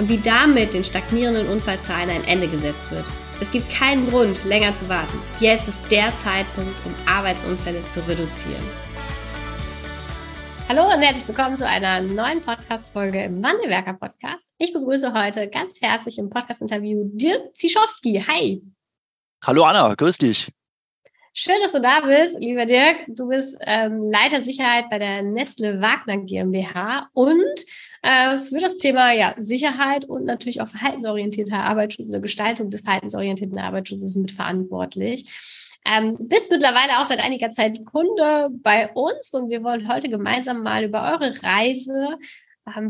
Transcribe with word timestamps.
und 0.00 0.08
wie 0.08 0.16
damit 0.16 0.72
den 0.72 0.82
stagnierenden 0.82 1.46
Unfallzahlen 1.46 2.08
ein 2.08 2.24
Ende 2.24 2.48
gesetzt 2.48 2.90
wird. 2.90 3.04
Es 3.38 3.52
gibt 3.52 3.70
keinen 3.70 4.08
Grund, 4.08 4.42
länger 4.46 4.74
zu 4.74 4.88
warten. 4.88 5.18
Jetzt 5.40 5.68
ist 5.68 5.78
der 5.90 6.10
Zeitpunkt, 6.16 6.74
um 6.86 6.94
Arbeitsunfälle 7.06 7.82
zu 7.82 8.00
reduzieren. 8.08 8.62
Hallo 10.70 10.84
und 10.84 11.02
herzlich 11.02 11.28
willkommen 11.28 11.58
zu 11.58 11.68
einer 11.68 12.00
neuen 12.00 12.40
Podcast-Folge 12.40 13.22
im 13.24 13.42
Wandelwerker 13.42 13.92
Podcast. 13.92 14.46
Ich 14.56 14.72
begrüße 14.72 15.12
heute 15.12 15.48
ganz 15.48 15.80
herzlich 15.82 16.16
im 16.16 16.30
Podcast-Interview 16.30 17.10
Dirk 17.12 17.54
Zischowski. 17.54 18.24
Hi. 18.26 18.62
Hallo 19.44 19.64
Anna, 19.64 19.94
grüß 19.94 20.16
dich. 20.16 20.50
Schön, 21.32 21.54
dass 21.62 21.72
du 21.72 21.80
da 21.80 22.00
bist, 22.00 22.40
lieber 22.40 22.66
Dirk. 22.66 22.96
Du 23.06 23.28
bist 23.28 23.56
ähm, 23.60 24.02
Leiter 24.02 24.42
Sicherheit 24.42 24.90
bei 24.90 24.98
der 24.98 25.22
Nestle 25.22 25.80
Wagner 25.80 26.16
GmbH 26.16 27.08
und 27.12 27.64
äh, 28.02 28.40
für 28.40 28.58
das 28.58 28.78
Thema 28.78 29.12
ja, 29.12 29.36
Sicherheit 29.38 30.04
und 30.06 30.24
natürlich 30.24 30.60
auch 30.60 30.66
verhaltensorientierter 30.66 31.58
Arbeitsschutz 31.58 32.08
oder 32.08 32.18
Gestaltung 32.18 32.68
des 32.68 32.80
verhaltensorientierten 32.80 33.58
Arbeitsschutzes 33.58 34.16
mitverantwortlich. 34.16 35.30
Ähm, 35.86 36.16
bist 36.18 36.50
mittlerweile 36.50 36.98
auch 36.98 37.04
seit 37.04 37.20
einiger 37.20 37.50
Zeit 37.50 37.84
Kunde 37.86 38.50
bei 38.50 38.90
uns 38.92 39.30
und 39.32 39.50
wir 39.50 39.62
wollen 39.62 39.88
heute 39.88 40.10
gemeinsam 40.10 40.64
mal 40.64 40.82
über 40.82 41.12
eure 41.12 41.40
Reise 41.44 42.18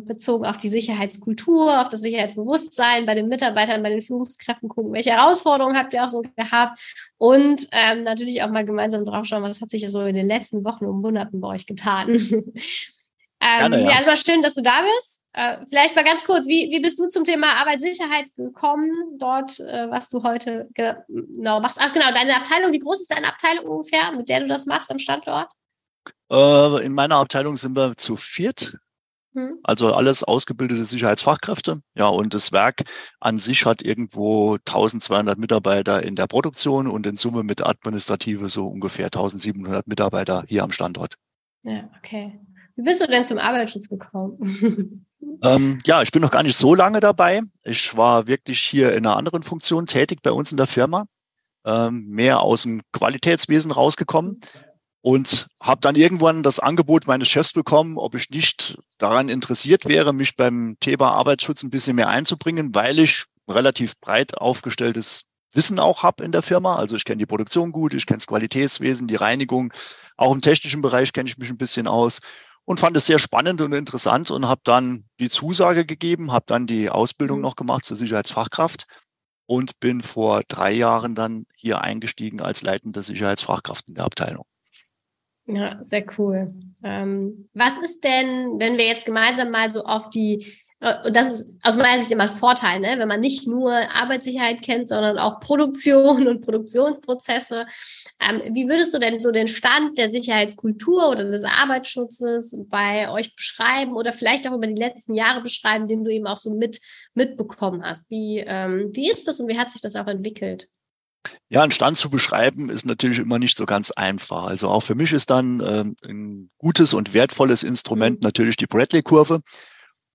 bezogen 0.05 0.45
auf 0.45 0.57
die 0.57 0.69
Sicherheitskultur, 0.69 1.81
auf 1.81 1.89
das 1.89 2.03
Sicherheitsbewusstsein 2.03 3.07
bei 3.07 3.15
den 3.15 3.29
Mitarbeitern, 3.29 3.83
bei 3.83 3.91
den 3.91 4.03
Führungskräften 4.03 4.69
gucken, 4.69 4.93
welche 4.93 5.13
Herausforderungen 5.13 5.77
habt 5.77 5.95
ihr 5.95 6.05
auch 6.05 6.09
so 6.09 6.23
gehabt 6.37 6.79
und 7.19 7.67
ähm, 7.73 8.03
natürlich 8.03 8.43
auch 8.43 8.51
mal 8.51 8.65
gemeinsam 8.65 9.05
drauf 9.05 9.27
schauen, 9.27 9.43
was 9.43 9.61
hat 9.61 9.71
sich 9.71 9.89
so 9.91 10.03
in 10.03 10.15
den 10.15 10.27
letzten 10.27 10.65
Wochen 10.65 10.85
und 10.87 11.01
Monaten 11.01 11.41
bei 11.41 11.49
euch 11.49 11.67
getan. 11.67 12.09
ähm, 12.11 12.53
Gerne, 13.41 13.81
ja. 13.81 13.87
ja, 13.87 13.93
erstmal 13.93 14.17
schön, 14.17 14.43
dass 14.43 14.55
du 14.55 14.63
da 14.63 14.83
bist. 14.83 15.21
Äh, 15.33 15.59
vielleicht 15.71 15.95
mal 15.95 16.05
ganz 16.05 16.25
kurz, 16.25 16.47
wie, 16.49 16.71
wie 16.71 16.81
bist 16.81 16.99
du 16.99 17.09
zum 17.09 17.23
Thema 17.25 17.55
Arbeitssicherheit 17.61 18.27
gekommen, 18.37 19.17
dort, 19.19 19.61
äh, 19.61 19.89
was 19.89 20.11
du 20.11 20.25
heute 20.25 20.69
genau 20.75 21.61
machst? 21.61 21.79
Ach 21.81 21.93
genau, 21.93 22.13
deine 22.13 22.37
Abteilung, 22.37 22.73
wie 22.73 22.81
groß 22.81 23.03
ist 23.03 23.13
deine 23.13 23.29
Abteilung 23.29 23.67
ungefähr, 23.67 24.13
mit 24.13 24.29
der 24.29 24.41
du 24.41 24.49
das 24.49 24.67
machst 24.67 24.91
am 24.91 24.99
Standort? 24.99 25.49
Äh, 26.31 26.85
in 26.85 26.93
meiner 26.93 27.17
Abteilung 27.17 27.57
sind 27.57 27.77
wir 27.77 27.97
zu 27.97 28.17
viert. 28.17 28.77
Hm. 29.33 29.59
Also 29.63 29.93
alles 29.93 30.25
ausgebildete 30.25 30.85
Sicherheitsfachkräfte. 30.85 31.81
Ja, 31.95 32.09
und 32.09 32.35
das 32.35 32.51
Werk 32.51 32.83
an 33.21 33.39
sich 33.39 33.65
hat 33.65 33.83
irgendwo 33.83 34.55
1200 34.55 35.39
Mitarbeiter 35.39 36.03
in 36.03 36.17
der 36.17 36.27
Produktion 36.27 36.89
und 36.89 37.07
in 37.07 37.17
Summe 37.17 37.45
mit 37.45 37.65
Administrative 37.65 38.49
so 38.49 38.67
ungefähr 38.67 39.07
1700 39.07 39.87
Mitarbeiter 39.87 40.45
hier 40.49 40.65
am 40.65 40.73
Standort. 40.73 41.15
Ja, 41.63 41.89
okay. 41.99 42.41
Wie 42.77 42.83
bist 42.83 43.01
du 43.01 43.07
denn 43.07 43.25
zum 43.25 43.39
Arbeitsschutz 43.39 43.89
gekommen? 43.89 45.07
ähm, 45.43 45.81
ja, 45.85 46.03
ich 46.03 46.11
bin 46.11 46.23
noch 46.23 46.31
gar 46.31 46.43
nicht 46.43 46.57
so 46.57 46.75
lange 46.75 47.01
dabei. 47.01 47.43
Ich 47.63 47.97
war 47.97 48.27
wirklich 48.27 48.61
hier 48.61 48.93
in 48.93 49.07
einer 49.07 49.17
anderen 49.17 49.43
Funktion 49.43 49.87
tätig 49.87 50.21
bei 50.23 50.33
uns 50.33 50.51
in 50.51 50.57
der 50.57 50.67
Firma. 50.67 51.07
Ähm, 51.65 52.09
mehr 52.09 52.41
aus 52.41 52.63
dem 52.63 52.81
Qualitätswesen 52.93 53.71
rausgekommen 53.71 54.41
und 55.03 55.49
habe 55.61 55.81
dann 55.81 55.97
irgendwann 55.97 56.43
das 56.43 56.59
Angebot 56.61 57.07
meines 57.07 57.29
Chefs 57.29 57.53
bekommen, 57.53 57.97
ob 57.97 58.15
ich 58.15 58.31
nicht 58.31 58.79
daran 58.99 59.29
interessiert 59.29 59.87
wäre, 59.87 60.13
mich 60.13 60.37
beim 60.37 60.77
Thema 60.81 61.13
Arbeitsschutz 61.13 61.63
ein 61.63 61.71
bisschen 61.71 61.97
mehr 61.97 62.09
einzubringen, 62.09 62.75
weil 62.75 62.99
ich 62.99 63.25
relativ 63.49 63.99
breit 64.01 64.37
aufgestelltes 64.37 65.25
Wissen 65.53 65.79
auch 65.81 66.03
habe 66.03 66.23
in 66.23 66.33
der 66.33 66.43
Firma. 66.43 66.77
Also 66.77 66.97
ich 66.97 67.05
kenne 67.05 67.19
die 67.19 67.27
Produktion 67.27 67.73
gut, 67.73 67.95
ich 67.95 68.07
kenne 68.07 68.19
das 68.19 68.27
Qualitätswesen, 68.27 69.09
die 69.09 69.17
Reinigung. 69.17 69.73
Auch 70.17 70.33
im 70.33 70.43
technischen 70.43 70.83
Bereich 70.83 71.13
kenne 71.13 71.29
ich 71.29 71.39
mich 71.39 71.51
ein 71.51 71.57
bisschen 71.57 71.89
aus 71.89 72.21
und 72.65 72.79
fand 72.79 72.97
es 72.97 73.07
sehr 73.07 73.19
spannend 73.19 73.61
und 73.63 73.73
interessant 73.73 74.31
und 74.31 74.47
habe 74.47 74.61
dann 74.65 75.07
die 75.19 75.31
Zusage 75.31 75.85
gegeben, 75.85 76.31
habe 76.31 76.45
dann 76.47 76.67
die 76.67 76.91
Ausbildung 76.91 77.39
mhm. 77.39 77.43
noch 77.43 77.57
gemacht 77.57 77.85
zur 77.85 77.97
Sicherheitsfachkraft 77.97 78.87
und 79.47 79.81
bin 79.81 80.03
vor 80.03 80.43
drei 80.47 80.73
Jahren 80.73 81.15
dann 81.15 81.47
hier 81.57 81.81
eingestiegen 81.81 82.41
als 82.41 82.63
leitende 82.63 83.03
Sicherheitsfachkraft 83.03 83.89
in 83.89 83.95
der 83.95 84.05
Abteilung. 84.05 84.45
Ja, 85.53 85.81
sehr 85.85 86.05
cool. 86.19 86.55
Ähm, 86.83 87.49
was 87.55 87.79
ist 87.79 88.05
denn, 88.05 88.59
wenn 88.59 88.79
wir 88.79 88.87
jetzt 88.87 89.05
gemeinsam 89.05 89.51
mal 89.51 89.69
so 89.69 89.85
auf 89.85 90.09
die, 90.11 90.47
äh, 90.81 90.95
und 91.07 91.15
das 91.15 91.29
ist 91.29 91.51
aus 91.63 91.77
meiner 91.77 91.99
Sicht 91.99 92.13
immer 92.13 92.25
ein 92.25 92.29
Vorteil, 92.29 92.81
ne? 92.81 92.95
wenn 92.99 93.09
man 93.09 93.21
nicht 93.21 93.47
nur 93.47 93.73
Arbeitssicherheit 93.73 94.63
kennt, 94.63 94.89
sondern 94.89 95.19
auch 95.19 95.41
Produktion 95.41 96.27
und 96.29 96.41
Produktionsprozesse. 96.43 97.67
Ähm, 98.21 98.55
wie 98.55 98.69
würdest 98.69 98.95
du 98.95 98.99
denn 98.99 99.19
so 99.19 99.33
den 99.33 99.49
Stand 99.49 99.99
der 99.99 100.11
Sicherheitskultur 100.11 101.11
oder 101.11 101.25
des 101.25 101.45
Arbeitsschutzes 101.45 102.57
bei 102.69 103.11
euch 103.11 103.35
beschreiben 103.35 103.95
oder 103.95 104.13
vielleicht 104.13 104.49
auch 104.49 104.55
über 104.55 104.69
die 104.69 104.81
letzten 104.81 105.15
Jahre 105.15 105.43
beschreiben, 105.43 105.89
den 105.89 106.05
du 106.05 106.13
eben 106.13 106.27
auch 106.27 106.39
so 106.39 106.55
mit 106.55 106.81
mitbekommen 107.15 107.83
hast? 107.85 108.09
Wie, 108.09 108.39
ähm, 108.47 108.91
wie 108.93 109.11
ist 109.11 109.27
das 109.27 109.41
und 109.41 109.49
wie 109.49 109.59
hat 109.59 109.71
sich 109.71 109.81
das 109.81 109.97
auch 109.97 110.07
entwickelt? 110.07 110.69
Ja, 111.49 111.63
einen 111.63 111.73
Stand 111.73 111.97
zu 111.97 112.11
beschreiben 112.11 112.71
ist 112.71 112.87
natürlich 112.87 113.19
immer 113.19 113.39
nicht 113.39 113.57
so 113.57 113.67
ganz 113.67 113.91
einfach. 113.91 114.45
Also 114.45 114.69
auch 114.69 114.83
für 114.83 114.95
mich 114.95 115.13
ist 115.13 115.31
dann 115.31 115.61
ähm, 115.61 115.97
ein 116.05 116.51
gutes 116.59 116.95
und 116.95 117.13
wertvolles 117.13 117.63
Instrument 117.63 118.21
mhm. 118.21 118.25
natürlich 118.25 118.57
die 118.57 118.67
Bradley-Kurve. 118.67 119.41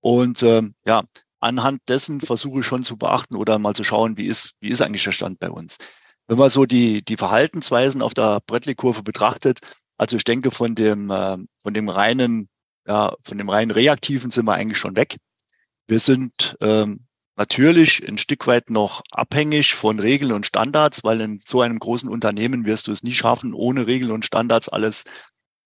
Und 0.00 0.42
ähm, 0.42 0.74
ja, 0.84 1.04
anhand 1.40 1.80
dessen 1.88 2.20
versuche 2.20 2.60
ich 2.60 2.66
schon 2.66 2.82
zu 2.82 2.96
beachten 2.96 3.36
oder 3.36 3.58
mal 3.58 3.74
zu 3.74 3.84
schauen, 3.84 4.16
wie 4.16 4.26
ist, 4.26 4.54
wie 4.60 4.68
ist 4.68 4.82
eigentlich 4.82 5.04
der 5.04 5.12
Stand 5.12 5.38
bei 5.38 5.50
uns. 5.50 5.78
Wenn 6.26 6.38
man 6.38 6.50
so 6.50 6.66
die, 6.66 7.02
die 7.02 7.16
Verhaltensweisen 7.16 8.02
auf 8.02 8.14
der 8.14 8.40
Bradley-Kurve 8.46 9.02
betrachtet, 9.02 9.60
also 9.96 10.16
ich 10.16 10.24
denke, 10.24 10.50
von 10.50 10.74
dem, 10.74 11.10
äh, 11.10 11.38
von 11.60 11.74
dem 11.74 11.88
reinen, 11.88 12.48
ja, 12.86 13.14
von 13.22 13.38
dem 13.38 13.48
reinen 13.48 13.70
Reaktiven 13.70 14.30
sind 14.30 14.44
wir 14.44 14.54
eigentlich 14.54 14.78
schon 14.78 14.96
weg. 14.96 15.16
Wir 15.86 16.00
sind 16.00 16.56
ähm, 16.60 17.05
natürlich 17.36 18.06
ein 18.06 18.18
Stück 18.18 18.46
weit 18.46 18.70
noch 18.70 19.02
abhängig 19.10 19.74
von 19.74 20.00
Regeln 20.00 20.32
und 20.32 20.46
Standards, 20.46 21.04
weil 21.04 21.20
in 21.20 21.40
so 21.44 21.60
einem 21.60 21.78
großen 21.78 22.08
Unternehmen 22.08 22.64
wirst 22.64 22.86
du 22.86 22.92
es 22.92 23.02
nie 23.02 23.12
schaffen, 23.12 23.54
ohne 23.54 23.86
Regeln 23.86 24.10
und 24.10 24.24
Standards 24.24 24.68
alles 24.68 25.04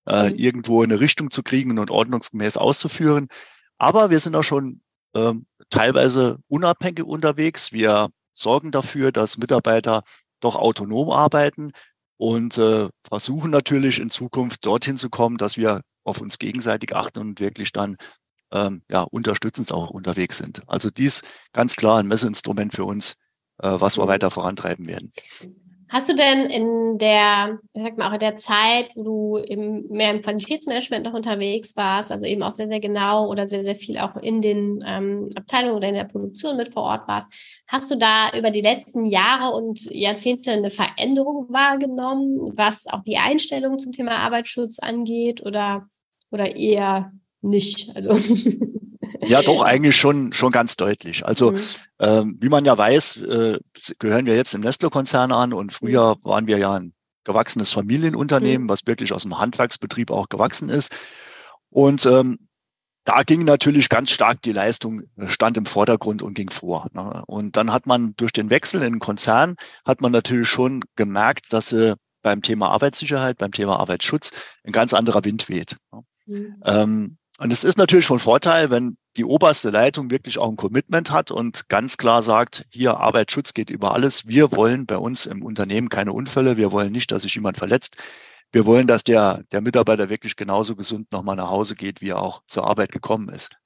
äh, 0.06 0.30
mhm. 0.30 0.36
irgendwo 0.36 0.82
in 0.82 0.90
eine 0.90 1.00
Richtung 1.00 1.30
zu 1.30 1.42
kriegen 1.42 1.78
und 1.78 1.90
ordnungsgemäß 1.90 2.56
auszuführen. 2.56 3.28
Aber 3.78 4.10
wir 4.10 4.18
sind 4.18 4.34
auch 4.34 4.42
schon 4.42 4.82
äh, 5.14 5.32
teilweise 5.70 6.38
unabhängig 6.48 7.04
unterwegs. 7.04 7.72
Wir 7.72 8.10
sorgen 8.32 8.70
dafür, 8.72 9.12
dass 9.12 9.38
Mitarbeiter 9.38 10.02
doch 10.40 10.56
autonom 10.56 11.10
arbeiten 11.10 11.72
und 12.16 12.58
äh, 12.58 12.88
versuchen 13.02 13.50
natürlich 13.50 14.00
in 14.00 14.10
Zukunft 14.10 14.66
dorthin 14.66 14.98
zu 14.98 15.08
kommen, 15.08 15.36
dass 15.36 15.56
wir 15.56 15.82
auf 16.04 16.20
uns 16.20 16.38
gegenseitig 16.38 16.94
achten 16.94 17.20
und 17.20 17.40
wirklich 17.40 17.72
dann 17.72 17.96
ähm, 18.52 18.82
ja, 18.88 19.02
unterstützend 19.02 19.72
auch 19.72 19.90
unterwegs 19.90 20.38
sind. 20.38 20.62
Also 20.66 20.90
dies 20.90 21.22
ganz 21.52 21.76
klar 21.76 21.98
ein 21.98 22.06
Messinstrument 22.06 22.74
für 22.74 22.84
uns, 22.84 23.16
äh, 23.58 23.68
was 23.68 23.98
wir 23.98 24.06
weiter 24.08 24.30
vorantreiben 24.30 24.86
werden. 24.86 25.12
Hast 25.92 26.08
du 26.08 26.14
denn 26.14 26.46
in 26.46 26.98
der, 26.98 27.58
ich 27.72 27.82
sag 27.82 27.98
mal 27.98 28.08
auch 28.08 28.12
in 28.12 28.20
der 28.20 28.36
Zeit, 28.36 28.90
wo 28.94 29.02
du 29.02 29.36
im, 29.38 29.88
mehr 29.88 30.12
im 30.12 30.20
Qualitätsmanagement 30.20 31.04
noch 31.04 31.14
unterwegs 31.14 31.74
warst, 31.74 32.12
also 32.12 32.26
eben 32.26 32.44
auch 32.44 32.52
sehr, 32.52 32.68
sehr 32.68 32.78
genau 32.78 33.28
oder 33.28 33.48
sehr, 33.48 33.64
sehr 33.64 33.74
viel 33.74 33.98
auch 33.98 34.14
in 34.14 34.40
den 34.40 34.84
ähm, 34.86 35.30
Abteilungen 35.34 35.74
oder 35.74 35.88
in 35.88 35.96
der 35.96 36.04
Produktion 36.04 36.56
mit 36.56 36.72
vor 36.72 36.84
Ort 36.84 37.08
warst, 37.08 37.26
hast 37.66 37.90
du 37.90 37.96
da 37.96 38.30
über 38.38 38.52
die 38.52 38.60
letzten 38.60 39.04
Jahre 39.04 39.52
und 39.52 39.80
Jahrzehnte 39.90 40.52
eine 40.52 40.70
Veränderung 40.70 41.46
wahrgenommen, 41.48 42.52
was 42.56 42.86
auch 42.86 43.02
die 43.02 43.18
Einstellung 43.18 43.80
zum 43.80 43.90
Thema 43.90 44.12
Arbeitsschutz 44.18 44.78
angeht 44.78 45.44
oder, 45.44 45.88
oder 46.30 46.54
eher 46.54 47.10
nicht. 47.42 47.94
Also 47.94 48.18
Ja, 49.22 49.42
doch, 49.42 49.62
eigentlich 49.62 49.96
schon, 49.96 50.32
schon 50.32 50.50
ganz 50.50 50.76
deutlich. 50.76 51.26
Also, 51.26 51.52
mhm. 51.52 51.60
ähm, 51.98 52.38
wie 52.40 52.48
man 52.48 52.64
ja 52.64 52.76
weiß, 52.76 53.18
äh, 53.18 53.58
gehören 53.98 54.26
wir 54.26 54.34
jetzt 54.34 54.54
im 54.54 54.62
Nestle-Konzern 54.62 55.32
an 55.32 55.52
und 55.52 55.72
früher 55.72 56.16
mhm. 56.16 56.24
waren 56.24 56.46
wir 56.46 56.58
ja 56.58 56.74
ein 56.74 56.94
gewachsenes 57.24 57.72
Familienunternehmen, 57.72 58.66
mhm. 58.66 58.68
was 58.70 58.86
wirklich 58.86 59.12
aus 59.12 59.22
dem 59.22 59.38
Handwerksbetrieb 59.38 60.10
auch 60.10 60.28
gewachsen 60.28 60.68
ist. 60.68 60.94
Und 61.68 62.06
ähm, 62.06 62.48
da 63.04 63.22
ging 63.22 63.44
natürlich 63.44 63.88
ganz 63.88 64.10
stark 64.10 64.42
die 64.42 64.52
Leistung, 64.52 65.02
stand 65.26 65.56
im 65.56 65.66
Vordergrund 65.66 66.22
und 66.22 66.34
ging 66.34 66.50
vor. 66.50 66.88
Ne? 66.92 67.22
Und 67.26 67.56
dann 67.56 67.72
hat 67.72 67.86
man 67.86 68.14
durch 68.16 68.32
den 68.32 68.50
Wechsel 68.50 68.82
in 68.82 68.94
den 68.94 69.00
Konzern, 69.00 69.56
hat 69.84 70.00
man 70.00 70.12
natürlich 70.12 70.48
schon 70.48 70.82
gemerkt, 70.96 71.52
dass 71.52 71.72
äh, 71.72 71.96
beim 72.22 72.42
Thema 72.42 72.70
Arbeitssicherheit, 72.70 73.38
beim 73.38 73.52
Thema 73.52 73.78
Arbeitsschutz 73.78 74.32
ein 74.64 74.72
ganz 74.72 74.92
anderer 74.92 75.24
Wind 75.24 75.48
weht. 75.48 75.76
Ne? 75.92 76.02
Mhm. 76.26 76.62
Ähm, 76.64 77.18
Und 77.40 77.54
es 77.54 77.64
ist 77.64 77.78
natürlich 77.78 78.04
schon 78.04 78.18
Vorteil, 78.18 78.70
wenn 78.70 78.98
die 79.16 79.24
oberste 79.24 79.70
Leitung 79.70 80.10
wirklich 80.10 80.36
auch 80.36 80.50
ein 80.50 80.56
Commitment 80.56 81.10
hat 81.10 81.30
und 81.30 81.70
ganz 81.70 81.96
klar 81.96 82.22
sagt, 82.22 82.66
hier 82.68 82.98
Arbeitsschutz 82.98 83.54
geht 83.54 83.70
über 83.70 83.94
alles. 83.94 84.28
Wir 84.28 84.52
wollen 84.52 84.84
bei 84.84 84.98
uns 84.98 85.24
im 85.24 85.42
Unternehmen 85.42 85.88
keine 85.88 86.12
Unfälle. 86.12 86.58
Wir 86.58 86.70
wollen 86.70 86.92
nicht, 86.92 87.10
dass 87.10 87.22
sich 87.22 87.34
jemand 87.34 87.56
verletzt. 87.56 87.96
Wir 88.52 88.66
wollen, 88.66 88.86
dass 88.86 89.04
der, 89.04 89.42
der 89.52 89.62
Mitarbeiter 89.62 90.10
wirklich 90.10 90.36
genauso 90.36 90.76
gesund 90.76 91.12
nochmal 91.12 91.36
nach 91.36 91.48
Hause 91.48 91.76
geht, 91.76 92.02
wie 92.02 92.10
er 92.10 92.20
auch 92.20 92.42
zur 92.46 92.66
Arbeit 92.66 92.92
gekommen 92.92 93.30
ist. 93.30 93.56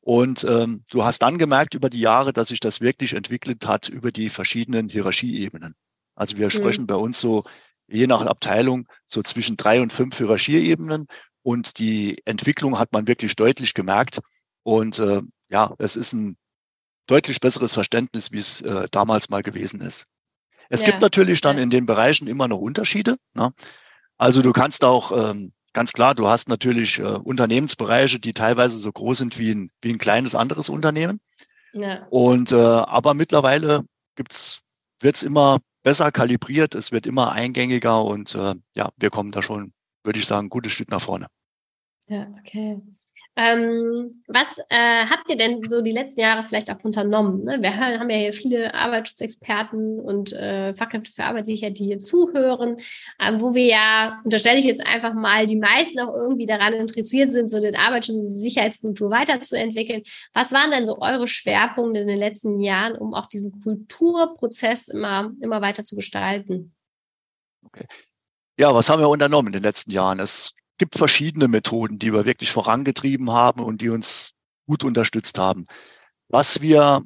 Und 0.00 0.44
ähm, 0.44 0.86
du 0.90 1.04
hast 1.04 1.18
dann 1.18 1.36
gemerkt 1.36 1.74
über 1.74 1.90
die 1.90 2.00
Jahre, 2.00 2.32
dass 2.32 2.48
sich 2.48 2.60
das 2.60 2.80
wirklich 2.80 3.12
entwickelt 3.12 3.66
hat 3.66 3.90
über 3.90 4.10
die 4.10 4.30
verschiedenen 4.30 4.88
Hierarchieebenen. 4.88 5.74
Also 6.14 6.38
wir 6.38 6.46
mhm. 6.46 6.50
sprechen 6.50 6.86
bei 6.86 6.96
uns 6.96 7.20
so 7.20 7.44
je 7.88 8.06
nach 8.06 8.22
Abteilung 8.22 8.88
so 9.04 9.22
zwischen 9.22 9.58
drei 9.58 9.82
und 9.82 9.92
fünf 9.92 10.16
Hierarchieebenen. 10.16 11.08
Und 11.42 11.78
die 11.78 12.20
Entwicklung 12.24 12.78
hat 12.78 12.92
man 12.92 13.08
wirklich 13.08 13.36
deutlich 13.36 13.74
gemerkt. 13.74 14.20
Und 14.62 14.98
äh, 14.98 15.22
ja, 15.48 15.74
es 15.78 15.96
ist 15.96 16.12
ein 16.12 16.36
deutlich 17.06 17.40
besseres 17.40 17.74
Verständnis, 17.74 18.32
wie 18.32 18.38
es 18.38 18.60
äh, 18.60 18.86
damals 18.90 19.28
mal 19.28 19.42
gewesen 19.42 19.80
ist. 19.80 20.06
Es 20.68 20.82
ja. 20.82 20.88
gibt 20.88 21.00
natürlich 21.00 21.40
dann 21.40 21.56
ja. 21.56 21.62
in 21.62 21.70
den 21.70 21.86
Bereichen 21.86 22.28
immer 22.28 22.48
noch 22.48 22.58
Unterschiede. 22.58 23.16
Ne? 23.34 23.52
Also 24.18 24.40
du 24.40 24.52
kannst 24.52 24.84
auch 24.84 25.10
ähm, 25.12 25.52
Ganz 25.72 25.94
klar, 25.94 26.14
du 26.14 26.28
hast 26.28 26.48
natürlich 26.48 26.98
äh, 26.98 27.02
Unternehmensbereiche, 27.02 28.20
die 28.20 28.34
teilweise 28.34 28.76
so 28.76 28.92
groß 28.92 29.18
sind 29.18 29.38
wie 29.38 29.52
ein, 29.52 29.70
wie 29.80 29.90
ein 29.90 29.98
kleines 29.98 30.34
anderes 30.34 30.68
Unternehmen. 30.68 31.20
Ja. 31.72 32.06
Und 32.10 32.52
äh, 32.52 32.56
aber 32.56 33.14
mittlerweile 33.14 33.84
gibt's, 34.14 34.60
wird's 35.00 35.22
immer 35.22 35.60
besser 35.82 36.12
kalibriert, 36.12 36.74
es 36.74 36.92
wird 36.92 37.06
immer 37.06 37.32
eingängiger 37.32 38.04
und 38.04 38.34
äh, 38.34 38.54
ja, 38.74 38.90
wir 38.98 39.10
kommen 39.10 39.32
da 39.32 39.40
schon, 39.40 39.72
würde 40.04 40.18
ich 40.18 40.26
sagen, 40.26 40.46
ein 40.46 40.50
gutes 40.50 40.72
Stück 40.72 40.90
nach 40.90 41.02
vorne. 41.02 41.26
Ja, 42.08 42.26
okay. 42.40 42.80
Ähm, 43.34 44.22
was 44.26 44.58
äh, 44.68 45.06
habt 45.06 45.30
ihr 45.30 45.36
denn 45.36 45.62
so 45.62 45.80
die 45.80 45.92
letzten 45.92 46.20
Jahre 46.20 46.44
vielleicht 46.46 46.70
auch 46.70 46.84
unternommen? 46.84 47.44
Ne? 47.44 47.62
Wir 47.62 47.74
haben 47.74 48.10
ja 48.10 48.16
hier 48.16 48.32
viele 48.34 48.74
Arbeitsschutzexperten 48.74 50.00
und 50.00 50.34
äh, 50.34 50.74
Fachkräfte 50.74 51.12
für 51.12 51.24
Arbeitssicherheit, 51.24 51.78
die 51.78 51.86
hier 51.86 51.98
zuhören, 51.98 52.76
äh, 53.18 53.32
wo 53.36 53.54
wir 53.54 53.64
ja, 53.64 54.20
unterstelle 54.24 54.58
ich 54.58 54.66
jetzt 54.66 54.86
einfach 54.86 55.14
mal, 55.14 55.46
die 55.46 55.56
meisten 55.56 55.98
auch 56.00 56.14
irgendwie 56.14 56.44
daran 56.44 56.74
interessiert 56.74 57.32
sind, 57.32 57.48
so 57.48 57.58
den 57.58 57.74
Arbeitsschutz 57.74 58.16
und 58.16 58.26
die 58.26 58.32
Sicherheitskultur 58.32 59.10
weiterzuentwickeln. 59.10 60.02
Was 60.34 60.52
waren 60.52 60.70
denn 60.70 60.84
so 60.84 61.00
eure 61.00 61.26
Schwerpunkte 61.26 62.00
in 62.00 62.08
den 62.08 62.18
letzten 62.18 62.60
Jahren, 62.60 62.96
um 62.96 63.14
auch 63.14 63.28
diesen 63.28 63.62
Kulturprozess 63.62 64.88
immer, 64.88 65.32
immer 65.40 65.62
weiter 65.62 65.84
zu 65.84 65.96
gestalten? 65.96 66.74
Okay. 67.64 67.86
Ja, 68.58 68.74
was 68.74 68.88
haben 68.88 69.00
wir 69.00 69.08
unternommen 69.08 69.48
in 69.48 69.52
den 69.54 69.62
letzten 69.62 69.90
Jahren? 69.90 70.20
Es 70.20 70.54
gibt 70.78 70.96
verschiedene 70.96 71.48
Methoden, 71.48 71.98
die 71.98 72.12
wir 72.12 72.24
wirklich 72.24 72.52
vorangetrieben 72.52 73.30
haben 73.30 73.62
und 73.62 73.80
die 73.80 73.88
uns 73.88 74.32
gut 74.66 74.84
unterstützt 74.84 75.38
haben. 75.38 75.66
Was 76.28 76.60
wir 76.60 77.02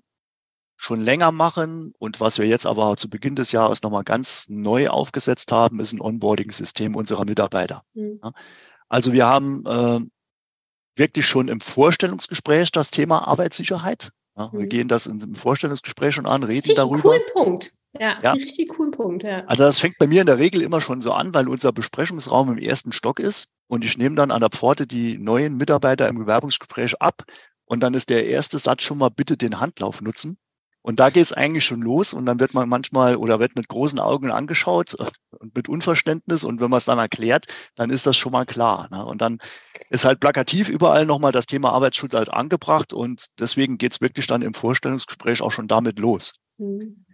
schon 0.76 1.00
länger 1.00 1.32
machen 1.32 1.92
und 1.98 2.20
was 2.20 2.38
wir 2.38 2.46
jetzt 2.46 2.66
aber 2.66 2.96
zu 2.96 3.08
Beginn 3.08 3.34
des 3.34 3.52
Jahres 3.52 3.82
nochmal 3.82 4.04
ganz 4.04 4.46
neu 4.48 4.88
aufgesetzt 4.88 5.50
haben, 5.52 5.80
ist 5.80 5.92
ein 5.92 6.00
Onboarding-System 6.00 6.94
unserer 6.94 7.24
Mitarbeiter. 7.24 7.82
Mhm. 7.94 8.20
Also 8.88 9.12
wir 9.12 9.26
haben 9.26 9.64
äh, 9.66 10.00
wirklich 10.96 11.26
schon 11.26 11.48
im 11.48 11.60
Vorstellungsgespräch 11.60 12.72
das 12.72 12.90
Thema 12.90 13.26
Arbeitssicherheit. 13.26 14.12
Ja, 14.36 14.50
mhm. 14.52 14.58
Wir 14.58 14.66
gehen 14.66 14.88
das 14.88 15.06
im 15.06 15.34
Vorstellungsgespräch 15.34 16.14
schon 16.14 16.26
an, 16.26 16.42
reden 16.42 16.68
das 16.68 16.76
darüber. 16.76 17.02
Coolen 17.02 17.22
Punkt. 17.32 17.72
Ja, 18.00 18.18
ja, 18.22 18.32
richtig 18.32 18.68
coolen 18.68 18.90
Punkt. 18.90 19.22
Ja. 19.22 19.44
Also 19.46 19.64
das 19.64 19.78
fängt 19.78 19.98
bei 19.98 20.06
mir 20.06 20.20
in 20.20 20.26
der 20.26 20.38
Regel 20.38 20.62
immer 20.62 20.80
schon 20.80 21.00
so 21.00 21.12
an, 21.12 21.34
weil 21.34 21.48
unser 21.48 21.72
Besprechungsraum 21.72 22.50
im 22.52 22.58
ersten 22.58 22.92
Stock 22.92 23.20
ist 23.20 23.48
und 23.68 23.84
ich 23.84 23.98
nehme 23.98 24.16
dann 24.16 24.30
an 24.30 24.40
der 24.40 24.50
Pforte 24.50 24.86
die 24.86 25.18
neuen 25.18 25.56
Mitarbeiter 25.56 26.08
im 26.08 26.18
Bewerbungsgespräch 26.18 27.00
ab 27.00 27.24
und 27.64 27.80
dann 27.80 27.94
ist 27.94 28.10
der 28.10 28.26
erste 28.26 28.58
Satz 28.58 28.82
schon 28.82 28.98
mal 28.98 29.10
bitte 29.10 29.36
den 29.36 29.60
Handlauf 29.60 30.00
nutzen. 30.00 30.38
Und 30.86 31.00
da 31.00 31.10
geht 31.10 31.24
es 31.24 31.32
eigentlich 31.32 31.64
schon 31.64 31.82
los 31.82 32.14
und 32.14 32.26
dann 32.26 32.38
wird 32.38 32.54
man 32.54 32.68
manchmal 32.68 33.16
oder 33.16 33.40
wird 33.40 33.56
mit 33.56 33.66
großen 33.66 33.98
Augen 33.98 34.30
angeschaut 34.30 34.94
und 35.40 35.52
mit 35.52 35.68
Unverständnis 35.68 36.44
und 36.44 36.60
wenn 36.60 36.70
man 36.70 36.78
es 36.78 36.84
dann 36.84 37.00
erklärt, 37.00 37.46
dann 37.74 37.90
ist 37.90 38.06
das 38.06 38.16
schon 38.16 38.30
mal 38.30 38.46
klar. 38.46 38.86
Ne? 38.92 39.04
Und 39.04 39.20
dann 39.20 39.40
ist 39.90 40.04
halt 40.04 40.20
plakativ 40.20 40.68
überall 40.68 41.04
nochmal 41.04 41.32
das 41.32 41.46
Thema 41.46 41.72
Arbeitsschutz 41.72 42.14
halt 42.14 42.32
angebracht 42.32 42.92
und 42.92 43.26
deswegen 43.40 43.78
geht 43.78 43.94
es 43.94 44.00
wirklich 44.00 44.28
dann 44.28 44.42
im 44.42 44.54
Vorstellungsgespräch 44.54 45.42
auch 45.42 45.50
schon 45.50 45.66
damit 45.66 45.98
los. 45.98 46.34
Mhm. 46.56 47.04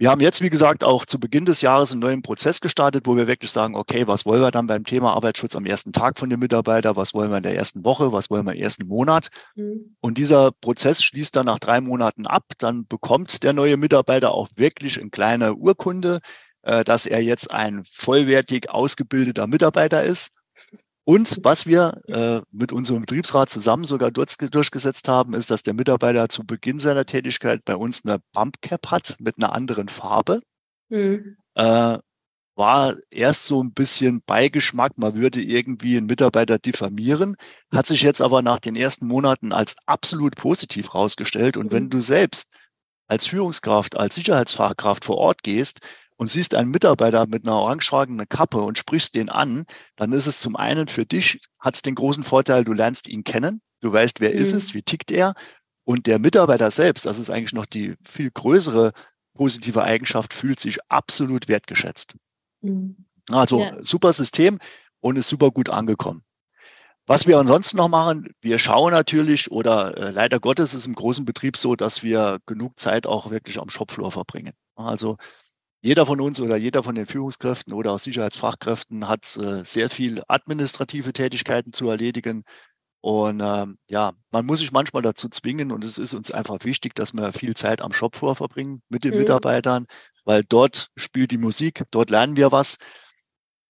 Wir 0.00 0.08
haben 0.08 0.22
jetzt, 0.22 0.40
wie 0.40 0.48
gesagt, 0.48 0.82
auch 0.82 1.04
zu 1.04 1.20
Beginn 1.20 1.44
des 1.44 1.60
Jahres 1.60 1.92
einen 1.92 2.00
neuen 2.00 2.22
Prozess 2.22 2.62
gestartet, 2.62 3.06
wo 3.06 3.18
wir 3.18 3.26
wirklich 3.26 3.50
sagen, 3.50 3.76
okay, 3.76 4.06
was 4.06 4.24
wollen 4.24 4.40
wir 4.40 4.50
dann 4.50 4.66
beim 4.66 4.84
Thema 4.84 5.12
Arbeitsschutz 5.12 5.56
am 5.56 5.66
ersten 5.66 5.92
Tag 5.92 6.18
von 6.18 6.30
dem 6.30 6.40
Mitarbeiter? 6.40 6.96
Was 6.96 7.12
wollen 7.12 7.28
wir 7.28 7.36
in 7.36 7.42
der 7.42 7.54
ersten 7.54 7.84
Woche? 7.84 8.10
Was 8.10 8.30
wollen 8.30 8.46
wir 8.46 8.54
im 8.54 8.62
ersten 8.62 8.86
Monat? 8.86 9.28
Mhm. 9.56 9.96
Und 10.00 10.16
dieser 10.16 10.52
Prozess 10.52 11.02
schließt 11.02 11.36
dann 11.36 11.44
nach 11.44 11.58
drei 11.58 11.82
Monaten 11.82 12.26
ab. 12.26 12.44
Dann 12.56 12.86
bekommt 12.86 13.42
der 13.42 13.52
neue 13.52 13.76
Mitarbeiter 13.76 14.32
auch 14.32 14.48
wirklich 14.56 14.98
eine 14.98 15.10
kleine 15.10 15.54
Urkunde, 15.54 16.20
äh, 16.62 16.82
dass 16.82 17.04
er 17.04 17.22
jetzt 17.22 17.50
ein 17.50 17.82
vollwertig 17.92 18.70
ausgebildeter 18.70 19.46
Mitarbeiter 19.48 20.02
ist. 20.02 20.30
Und 21.10 21.40
was 21.42 21.66
wir 21.66 22.02
äh, 22.06 22.40
mit 22.52 22.72
unserem 22.72 23.00
Betriebsrat 23.00 23.50
zusammen 23.50 23.82
sogar 23.82 24.12
durchgesetzt 24.12 25.08
haben, 25.08 25.34
ist, 25.34 25.50
dass 25.50 25.64
der 25.64 25.74
Mitarbeiter 25.74 26.28
zu 26.28 26.46
Beginn 26.46 26.78
seiner 26.78 27.04
Tätigkeit 27.04 27.64
bei 27.64 27.74
uns 27.74 28.04
eine 28.04 28.20
Bumpcap 28.32 28.92
hat 28.92 29.16
mit 29.18 29.34
einer 29.36 29.52
anderen 29.52 29.88
Farbe. 29.88 30.40
Mhm. 30.88 31.36
Äh, 31.56 31.98
war 32.54 32.94
erst 33.10 33.46
so 33.46 33.60
ein 33.60 33.72
bisschen 33.72 34.22
Beigeschmack, 34.24 34.98
man 34.98 35.14
würde 35.14 35.42
irgendwie 35.42 35.96
einen 35.96 36.06
Mitarbeiter 36.06 36.60
diffamieren, 36.60 37.34
hat 37.72 37.86
sich 37.86 38.02
jetzt 38.02 38.22
aber 38.22 38.40
nach 38.42 38.60
den 38.60 38.76
ersten 38.76 39.08
Monaten 39.08 39.52
als 39.52 39.74
absolut 39.86 40.36
positiv 40.36 40.92
herausgestellt. 40.92 41.56
Und 41.56 41.72
wenn 41.72 41.90
du 41.90 41.98
selbst 41.98 42.48
als 43.08 43.26
Führungskraft, 43.26 43.96
als 43.96 44.14
Sicherheitsfachkraft 44.14 45.04
vor 45.04 45.18
Ort 45.18 45.42
gehst, 45.42 45.80
und 46.20 46.26
siehst 46.26 46.54
einen 46.54 46.70
Mitarbeiter 46.70 47.26
mit 47.26 47.46
einer 47.46 47.56
orangefarbenen 47.56 48.28
Kappe 48.28 48.60
und 48.60 48.76
sprichst 48.76 49.14
den 49.14 49.30
an, 49.30 49.64
dann 49.96 50.12
ist 50.12 50.26
es 50.26 50.38
zum 50.38 50.54
einen 50.54 50.86
für 50.86 51.06
dich, 51.06 51.40
hat 51.58 51.76
es 51.76 51.80
den 51.80 51.94
großen 51.94 52.24
Vorteil, 52.24 52.62
du 52.62 52.74
lernst 52.74 53.08
ihn 53.08 53.24
kennen, 53.24 53.62
du 53.80 53.90
weißt, 53.90 54.20
wer 54.20 54.34
mhm. 54.34 54.36
ist 54.36 54.52
es, 54.52 54.74
wie 54.74 54.82
tickt 54.82 55.10
er. 55.10 55.32
Und 55.82 56.06
der 56.06 56.18
Mitarbeiter 56.18 56.70
selbst, 56.70 57.06
das 57.06 57.18
ist 57.18 57.30
eigentlich 57.30 57.54
noch 57.54 57.64
die 57.64 57.94
viel 58.06 58.30
größere 58.30 58.92
positive 59.32 59.82
Eigenschaft, 59.82 60.34
fühlt 60.34 60.60
sich 60.60 60.78
absolut 60.90 61.48
wertgeschätzt. 61.48 62.16
Mhm. 62.60 63.06
Also 63.30 63.62
ja. 63.62 63.82
super 63.82 64.12
System 64.12 64.58
und 65.00 65.16
ist 65.16 65.28
super 65.28 65.50
gut 65.50 65.70
angekommen. 65.70 66.22
Was 67.06 67.26
wir 67.26 67.38
ansonsten 67.38 67.78
noch 67.78 67.88
machen, 67.88 68.34
wir 68.42 68.58
schauen 68.58 68.92
natürlich 68.92 69.50
oder 69.50 69.96
äh, 69.96 70.10
leider 70.10 70.38
Gottes 70.38 70.74
ist 70.74 70.84
im 70.84 70.94
großen 70.94 71.24
Betrieb 71.24 71.56
so, 71.56 71.76
dass 71.76 72.02
wir 72.02 72.40
genug 72.44 72.78
Zeit 72.78 73.06
auch 73.06 73.30
wirklich 73.30 73.58
am 73.58 73.70
Shopfloor 73.70 74.10
verbringen. 74.10 74.52
Also 74.74 75.16
jeder 75.82 76.04
von 76.04 76.20
uns 76.20 76.40
oder 76.40 76.56
jeder 76.56 76.82
von 76.82 76.94
den 76.94 77.06
Führungskräften 77.06 77.72
oder 77.72 77.92
auch 77.92 77.98
Sicherheitsfachkräften 77.98 79.08
hat 79.08 79.36
äh, 79.36 79.64
sehr 79.64 79.88
viel 79.88 80.22
administrative 80.28 81.12
Tätigkeiten 81.12 81.72
zu 81.72 81.88
erledigen. 81.88 82.44
Und 83.00 83.40
ähm, 83.42 83.78
ja, 83.88 84.12
man 84.30 84.44
muss 84.44 84.58
sich 84.58 84.72
manchmal 84.72 85.02
dazu 85.02 85.30
zwingen 85.30 85.72
und 85.72 85.84
es 85.84 85.96
ist 85.96 86.12
uns 86.12 86.30
einfach 86.30 86.58
wichtig, 86.64 86.94
dass 86.94 87.14
wir 87.14 87.32
viel 87.32 87.56
Zeit 87.56 87.80
am 87.80 87.94
Shopfloor 87.94 88.36
verbringen 88.36 88.82
mit 88.90 89.04
den 89.04 89.12
mhm. 89.12 89.20
Mitarbeitern, 89.20 89.86
weil 90.24 90.44
dort 90.44 90.90
spielt 90.96 91.30
die 91.30 91.38
Musik, 91.38 91.84
dort 91.90 92.10
lernen 92.10 92.36
wir 92.36 92.52
was. 92.52 92.76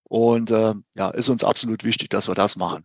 Und 0.03 0.51
äh, 0.51 0.75
ja, 0.95 1.11
ist 1.11 1.29
uns 1.29 1.45
absolut 1.45 1.85
wichtig, 1.85 2.11
dass 2.11 2.27
wir 2.27 2.35
das 2.35 2.57
machen. 2.57 2.85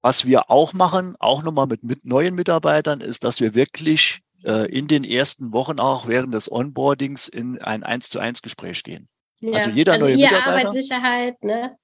Was 0.00 0.24
wir 0.24 0.50
auch 0.50 0.72
machen, 0.72 1.14
auch 1.18 1.42
nochmal 1.42 1.66
mit, 1.66 1.82
mit 1.82 2.06
neuen 2.06 2.34
Mitarbeitern, 2.34 3.02
ist, 3.02 3.24
dass 3.24 3.40
wir 3.40 3.54
wirklich 3.54 4.22
in 4.42 4.88
den 4.88 5.04
ersten 5.04 5.52
Wochen 5.52 5.80
auch 5.80 6.08
während 6.08 6.32
des 6.32 6.50
Onboardings 6.50 7.28
in 7.28 7.60
ein 7.60 7.82
1 7.82 8.10
zu 8.10 8.18
1 8.20 8.42
Gespräch 8.42 8.82
gehen. 8.82 9.08
Ja. 9.40 9.54
Also 9.54 9.70
jeder 9.70 9.92
also 9.94 10.06
neue 10.06 10.16
hier 10.16 10.30
Mitarbeiter. 10.30 10.68
Arbeitssicherheit, 10.68 11.42
ne? 11.42 11.76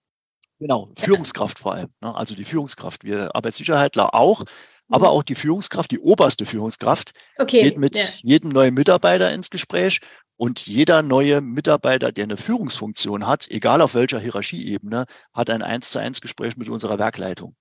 Genau, 0.58 0.90
Führungskraft 0.96 1.58
vor 1.58 1.74
allem. 1.74 1.88
Ne? 2.00 2.14
Also 2.14 2.34
die 2.34 2.44
Führungskraft. 2.44 3.04
Wir 3.04 3.34
Arbeitssicherheitler 3.34 4.14
auch, 4.14 4.40
mhm. 4.40 4.46
aber 4.88 5.10
auch 5.10 5.22
die 5.22 5.34
Führungskraft, 5.34 5.90
die 5.90 5.98
oberste 5.98 6.46
Führungskraft, 6.46 7.12
okay. 7.38 7.62
geht 7.62 7.78
mit 7.78 7.96
ja. 7.96 8.04
jedem 8.22 8.50
neuen 8.50 8.74
Mitarbeiter 8.74 9.30
ins 9.32 9.50
Gespräch 9.50 10.00
und 10.36 10.66
jeder 10.66 11.02
neue 11.02 11.40
Mitarbeiter, 11.40 12.12
der 12.12 12.24
eine 12.24 12.36
Führungsfunktion 12.36 13.26
hat, 13.26 13.48
egal 13.50 13.80
auf 13.80 13.94
welcher 13.94 14.18
Hierarchieebene, 14.18 15.06
hat 15.32 15.50
ein 15.50 15.62
1 15.62 15.90
zu 15.90 15.98
1 15.98 16.20
Gespräch 16.20 16.56
mit 16.56 16.68
unserer 16.68 16.98
Werkleitung. 16.98 17.54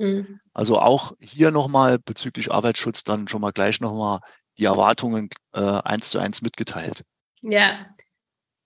Mhm. 0.00 0.40
Also 0.52 0.78
auch 0.78 1.12
hier 1.20 1.50
nochmal 1.50 1.98
bezüglich 1.98 2.50
Arbeitsschutz 2.50 3.04
dann 3.04 3.28
schon 3.28 3.40
mal 3.40 3.52
gleich 3.52 3.80
nochmal 3.80 4.20
die 4.58 4.64
Erwartungen 4.64 5.30
äh, 5.52 5.60
eins 5.60 6.10
zu 6.10 6.18
eins 6.18 6.42
mitgeteilt. 6.42 7.04
Ja. 7.42 7.86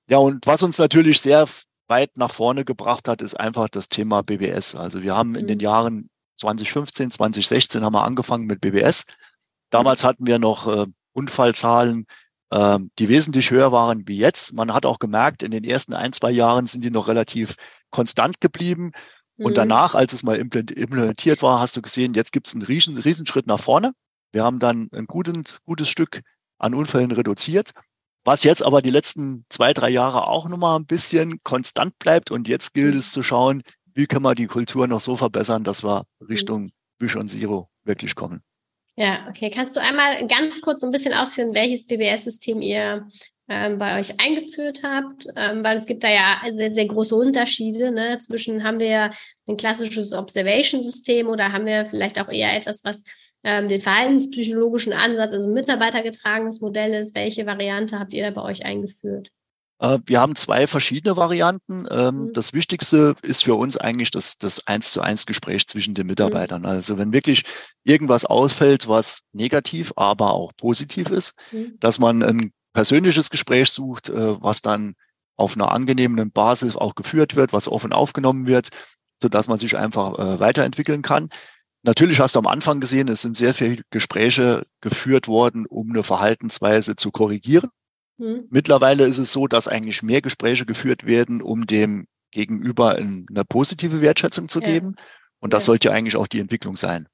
Ja, 0.09 0.19
und 0.19 0.47
was 0.47 0.63
uns 0.63 0.79
natürlich 0.79 1.21
sehr 1.21 1.47
weit 1.87 2.17
nach 2.17 2.31
vorne 2.31 2.65
gebracht 2.65 3.09
hat, 3.09 3.23
ist 3.23 3.39
einfach 3.39 3.69
das 3.69 3.89
Thema 3.89 4.23
BBS. 4.23 4.75
Also 4.75 5.03
wir 5.03 5.15
haben 5.15 5.35
in 5.35 5.47
den 5.47 5.59
mhm. 5.59 5.65
Jahren 5.65 6.11
2015, 6.37 7.11
2016 7.13 7.85
haben 7.85 7.95
wir 7.95 8.05
angefangen 8.05 8.47
mit 8.47 8.61
BBS. 8.61 9.05
Damals 9.71 10.05
hatten 10.05 10.27
wir 10.27 10.39
noch 10.39 10.67
äh, 10.67 10.87
Unfallzahlen, 11.13 12.07
äh, 12.51 12.79
die 12.99 13.09
wesentlich 13.09 13.51
höher 13.51 13.73
waren 13.73 14.07
wie 14.09 14.19
jetzt. 14.19 14.53
Man 14.53 14.73
hat 14.73 14.87
auch 14.87 14.99
gemerkt, 14.99 15.43
in 15.43 15.51
den 15.51 15.65
ersten 15.65 15.95
ein, 15.95 16.13
zwei 16.13 16.31
Jahren 16.31 16.67
sind 16.67 16.85
die 16.85 16.91
noch 16.91 17.09
relativ 17.09 17.57
konstant 17.91 18.41
geblieben. 18.41 18.93
Und 19.37 19.53
mhm. 19.53 19.55
danach, 19.55 19.95
als 19.95 20.13
es 20.13 20.23
mal 20.23 20.37
implementiert 20.37 21.43
war, 21.43 21.61
hast 21.61 21.77
du 21.77 21.83
gesehen, 21.83 22.15
jetzt 22.15 22.33
gibt 22.33 22.49
es 22.49 22.55
einen 22.55 22.63
riesen, 22.63 22.97
Riesenschritt 22.97 23.47
nach 23.47 23.61
vorne. 23.61 23.93
Wir 24.33 24.45
haben 24.45 24.59
dann 24.59 24.89
ein 24.93 25.07
gutes, 25.07 25.61
gutes 25.65 25.89
Stück 25.89 26.23
an 26.59 26.75
Unfällen 26.75 27.11
reduziert, 27.11 27.73
was 28.25 28.45
jetzt 28.45 28.63
aber 28.63 28.81
die 28.81 28.91
letzten 28.91 29.45
zwei, 29.49 29.73
drei 29.73 29.91
Jahre 29.91 30.27
auch 30.27 30.49
nochmal 30.49 30.79
ein 30.79 30.87
bisschen 30.87 31.41
konstant 31.43 31.99
bleibt. 31.99 32.31
Und 32.31 32.49
jetzt 32.49 32.75
gilt 32.75 32.95
es 32.95 33.11
zu 33.11 33.23
schauen, 33.23 33.63
wie 33.93 34.07
können 34.07 34.25
wir 34.25 34.35
die 34.35 34.47
Kultur 34.47 34.87
noch 34.87 35.01
so 35.01 35.17
verbessern, 35.17 35.65
dass 35.65 35.85
wir 35.85 36.05
Richtung 36.21 36.71
Vision 36.99 37.29
Zero 37.29 37.69
wirklich 37.85 38.15
kommen. 38.15 38.43
Ja, 38.97 39.27
okay. 39.29 39.51
Kannst 39.51 39.77
du 39.77 39.81
einmal 39.81 40.27
ganz 40.29 40.61
kurz 40.61 40.83
ein 40.83 40.91
bisschen 40.91 41.15
ausführen, 41.15 41.55
welches 41.55 41.87
BBS-System 41.87 42.63
ihr 42.63 43.09
ähm, 43.49 43.79
bei 43.79 43.99
euch 43.99 44.21
eingeführt 44.21 44.83
habt, 44.83 45.27
ähm, 45.37 45.65
weil 45.65 45.77
es 45.77 45.87
gibt 45.87 46.05
da 46.05 46.09
ja 46.09 46.41
sehr, 46.55 46.73
sehr 46.73 46.87
große 46.87 47.15
Unterschiede. 47.15 47.91
Ne? 47.91 48.19
Zwischen 48.19 48.65
haben 48.65 48.81
wir 48.81 49.11
ein 49.49 49.57
klassisches 49.57 50.13
Observation-System 50.13 51.29
oder 51.29 51.53
haben 51.53 51.67
wir 51.67 51.87
vielleicht 51.87 52.21
auch 52.21 52.29
eher 52.31 52.57
etwas, 52.57 52.85
was 52.85 53.05
ähm, 53.43 53.69
den 53.69 53.81
verhaltenspsychologischen 53.81 54.93
Ansatz, 54.93 55.33
also 55.33 55.47
mitarbeitergetragenes 55.49 56.61
Modell 56.61 56.95
ist. 56.95 57.15
Welche 57.15 57.47
Variante 57.47 57.99
habt 57.99 58.15
ihr 58.15 58.23
da 58.23 58.31
bei 58.31 58.49
euch 58.49 58.65
eingeführt? 58.65 59.31
Äh, 59.79 59.99
wir 60.07 60.21
haben 60.21 60.37
zwei 60.37 60.67
verschiedene 60.67 61.17
Varianten. 61.17 61.87
Ähm, 61.91 62.27
mhm. 62.27 62.33
Das 62.33 62.53
Wichtigste 62.53 63.17
ist 63.23 63.45
für 63.45 63.55
uns 63.55 63.77
eigentlich 63.77 64.11
das, 64.11 64.39
das 64.39 64.67
eins 64.67 64.93
zu 64.93 65.01
eins 65.01 65.27
Gespräch 65.27 65.67
zwischen 65.69 65.95
den 65.95 66.07
Mitarbeitern. 66.07 66.63
Mhm. 66.63 66.69
Also 66.69 66.99
wenn 66.99 67.13
wirklich 67.13 67.45
irgendwas 67.85 68.25
ausfällt, 68.25 68.89
was 68.89 69.21
negativ, 69.33 69.93
aber 69.97 70.33
auch 70.33 70.53
positiv 70.57 71.11
ist, 71.11 71.35
mhm. 71.53 71.77
dass 71.81 71.99
man 71.99 72.23
ein 72.23 72.53
persönliches 72.73 73.31
Gespräch 73.31 73.71
sucht, 73.71 74.09
äh, 74.09 74.43
was 74.43 74.63
dann 74.63 74.95
auf 75.37 75.57
einer 75.57 75.73
angenehmen 75.73 76.31
Basis 76.31 76.77
auch 76.77 76.95
geführt 76.95 77.35
wird, 77.35 77.53
was 77.53 77.69
offen 77.69 77.93
aufgenommen 77.93 78.47
wird, 78.47 78.69
so 79.17 79.29
dass 79.29 79.49
man 79.49 79.59
sich 79.59 79.77
einfach 79.77 80.19
äh, 80.19 80.41
weiterentwickeln 80.41 81.03
kann. 81.03 81.29
Natürlich 81.83 82.21
hast 82.21 82.35
du 82.35 82.39
am 82.39 82.47
Anfang 82.47 82.81
gesehen, 82.81 83.09
es 83.09 83.23
sind 83.23 83.37
sehr 83.37 83.53
viele 83.53 83.83
Gespräche 83.91 84.65
geführt 84.81 85.29
worden, 85.29 85.67
um 85.67 85.91
eine 85.91 86.03
Verhaltensweise 86.03 86.97
zu 86.97 87.11
korrigieren. 87.11 87.71
Mhm. 88.19 88.47
Mittlerweile 88.51 89.07
ist 89.07 89.19
es 89.19 89.33
so, 89.33 89.47
dass 89.47 89.69
eigentlich 89.69 90.03
mehr 90.03 90.23
Gespräche 90.23 90.67
geführt 90.67 91.07
werden, 91.07 91.43
um 91.43 91.67
dem 91.67 92.07
Gegenüber 92.31 92.97
eine 92.97 93.45
positive 93.49 94.01
Wertschätzung 94.01 94.49
zu 94.49 94.61
ja. 94.61 94.67
geben. 94.67 94.97
Und 95.41 95.53
das 95.53 95.65
ja. 95.65 95.67
sollte 95.67 95.93
eigentlich 95.93 96.17
auch 96.17 96.27
die 96.27 96.41
Entwicklung 96.41 96.77
sein. 96.77 97.09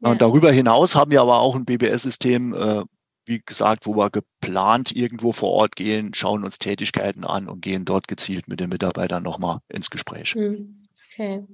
Ja. 0.00 0.10
Und 0.10 0.22
darüber 0.22 0.50
hinaus 0.50 0.96
haben 0.96 1.10
wir 1.10 1.20
aber 1.20 1.40
auch 1.40 1.54
ein 1.54 1.64
BBS-System, 1.64 2.54
äh, 2.54 2.82
wie 3.26 3.42
gesagt, 3.44 3.86
wo 3.86 3.96
wir 3.96 4.10
geplant 4.10 4.94
irgendwo 4.96 5.32
vor 5.32 5.50
Ort 5.50 5.76
gehen, 5.76 6.14
schauen 6.14 6.44
uns 6.44 6.58
Tätigkeiten 6.58 7.24
an 7.24 7.48
und 7.48 7.60
gehen 7.60 7.84
dort 7.84 8.08
gezielt 8.08 8.48
mit 8.48 8.60
den 8.60 8.70
Mitarbeitern 8.70 9.22
nochmal 9.22 9.60
ins 9.68 9.90
Gespräch. 9.90 10.32
Hm, 10.32 10.84
okay. 11.12 11.44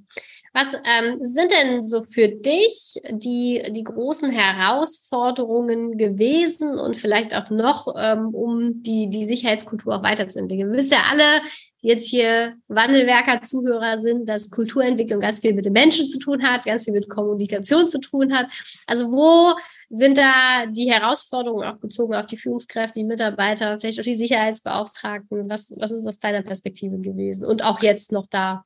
Was 0.57 0.73
ähm, 0.73 1.19
sind 1.21 1.53
denn 1.53 1.87
so 1.87 2.05
für 2.05 2.29
dich 2.29 2.99
die, 3.11 3.63
die 3.69 3.85
großen 3.85 4.31
Herausforderungen 4.31 5.99
gewesen 5.99 6.79
und 6.79 6.97
vielleicht 6.97 7.35
auch 7.35 7.51
noch, 7.51 7.95
ähm, 7.99 8.29
um 8.35 8.83
die, 8.83 9.11
die 9.11 9.29
Sicherheitskultur 9.29 9.97
auch 9.97 10.03
weiterzuentwickeln? 10.03 10.71
Wir 10.71 10.79
wissen 10.79 10.95
ja 10.95 11.03
alle, 11.11 11.43
die 11.83 11.89
jetzt 11.89 12.09
hier 12.09 12.55
Wandelwerker-Zuhörer 12.69 14.01
sind, 14.01 14.31
dass 14.31 14.51
Kulturentwicklung 14.51 15.21
ganz 15.21 15.41
viel 15.41 15.53
mit 15.53 15.67
den 15.67 15.75
Menschen 15.75 16.09
zu 16.09 16.19
tun 16.19 16.43
hat, 16.43 16.65
ganz 16.65 16.85
viel 16.85 16.95
mit 16.95 17.11
Kommunikation 17.11 17.87
zu 17.87 18.01
tun 18.01 18.35
hat. 18.35 18.47
Also 18.87 19.13
wo 19.13 19.59
sind 19.91 20.17
da 20.17 20.65
die 20.71 20.91
Herausforderungen 20.91 21.69
auch 21.69 21.77
bezogen 21.77 22.15
auf 22.15 22.25
die 22.25 22.39
Führungskräfte, 22.39 23.01
die 23.01 23.05
Mitarbeiter, 23.05 23.79
vielleicht 23.79 24.01
auch 24.01 24.05
die 24.05 24.17
Sicherheitsbeauftragten? 24.17 25.51
Was, 25.51 25.75
was 25.77 25.91
ist 25.91 26.07
aus 26.07 26.19
deiner 26.19 26.41
Perspektive 26.41 26.99
gewesen 26.99 27.45
und 27.45 27.63
auch 27.63 27.83
jetzt 27.83 28.11
noch 28.11 28.25
da? 28.25 28.65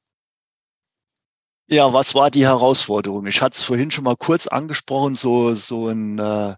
Ja, 1.71 1.93
was 1.93 2.17
war 2.17 2.31
die 2.33 2.45
Herausforderung? 2.45 3.27
Ich 3.27 3.43
hatte 3.43 3.57
es 3.57 3.63
vorhin 3.63 3.93
schon 3.93 4.05
mal 4.05 4.17
kurz 4.17 4.49
angesprochen, 4.49 5.15
so, 5.15 5.55
so 5.55 5.89
ein 5.89 6.19
äh, 6.19 6.57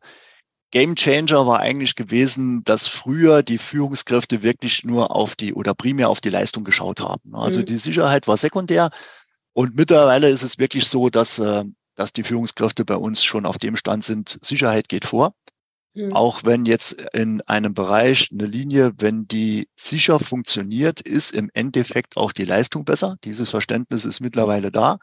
Game 0.70 0.94
Changer 0.96 1.46
war 1.46 1.60
eigentlich 1.60 1.96
gewesen, 1.96 2.64
dass 2.64 2.88
früher 2.88 3.42
die 3.42 3.58
Führungskräfte 3.58 4.42
wirklich 4.42 4.84
nur 4.84 5.14
auf 5.14 5.36
die 5.36 5.52
oder 5.52 5.74
primär 5.74 6.08
auf 6.08 6.22
die 6.22 6.30
Leistung 6.30 6.64
geschaut 6.64 7.00
haben. 7.00 7.34
Also 7.34 7.60
mhm. 7.60 7.66
die 7.66 7.76
Sicherheit 7.76 8.26
war 8.26 8.38
sekundär. 8.38 8.88
Und 9.52 9.76
mittlerweile 9.76 10.30
ist 10.30 10.42
es 10.42 10.58
wirklich 10.58 10.86
so, 10.86 11.10
dass 11.10 11.38
äh, 11.38 11.64
dass 11.94 12.12
die 12.12 12.22
Führungskräfte 12.22 12.84
bei 12.84 12.96
uns 12.96 13.22
schon 13.22 13.46
auf 13.46 13.58
dem 13.58 13.76
Stand 13.76 14.04
sind, 14.04 14.38
Sicherheit 14.42 14.88
geht 14.88 15.04
vor. 15.04 15.34
Mhm. 15.94 16.14
Auch 16.14 16.44
wenn 16.44 16.64
jetzt 16.64 16.92
in 17.12 17.42
einem 17.42 17.74
Bereich 17.74 18.30
eine 18.32 18.46
Linie, 18.46 18.92
wenn 18.98 19.26
die 19.26 19.68
sicher 19.76 20.18
funktioniert, 20.18 21.00
ist 21.00 21.32
im 21.32 21.50
Endeffekt 21.52 22.16
auch 22.16 22.32
die 22.32 22.44
Leistung 22.44 22.84
besser. 22.84 23.16
Dieses 23.24 23.50
Verständnis 23.50 24.04
ist 24.04 24.20
mittlerweile 24.20 24.70
da. 24.70 24.98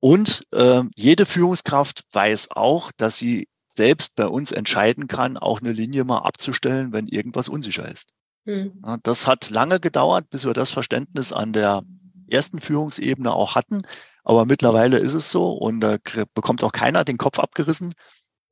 Und 0.00 0.46
äh, 0.52 0.82
jede 0.94 1.26
Führungskraft 1.26 2.04
weiß 2.12 2.50
auch, 2.50 2.92
dass 2.96 3.16
sie 3.16 3.48
selbst 3.66 4.16
bei 4.16 4.26
uns 4.26 4.52
entscheiden 4.52 5.08
kann, 5.08 5.36
auch 5.36 5.60
eine 5.60 5.72
Linie 5.72 6.04
mal 6.04 6.18
abzustellen, 6.18 6.92
wenn 6.92 7.06
irgendwas 7.06 7.48
unsicher 7.48 7.88
ist. 7.88 8.12
Mhm. 8.44 8.82
Das 9.02 9.26
hat 9.26 9.50
lange 9.50 9.80
gedauert, 9.80 10.30
bis 10.30 10.44
wir 10.44 10.52
das 10.52 10.70
Verständnis 10.70 11.32
an 11.32 11.52
der 11.52 11.82
ersten 12.28 12.60
Führungsebene 12.60 13.32
auch 13.32 13.54
hatten. 13.54 13.82
Aber 14.24 14.44
mittlerweile 14.44 14.98
ist 14.98 15.14
es 15.14 15.30
so 15.30 15.52
und 15.52 15.80
da 15.80 15.96
bekommt 16.34 16.62
auch 16.62 16.72
keiner 16.72 17.04
den 17.04 17.18
Kopf 17.18 17.38
abgerissen. 17.38 17.94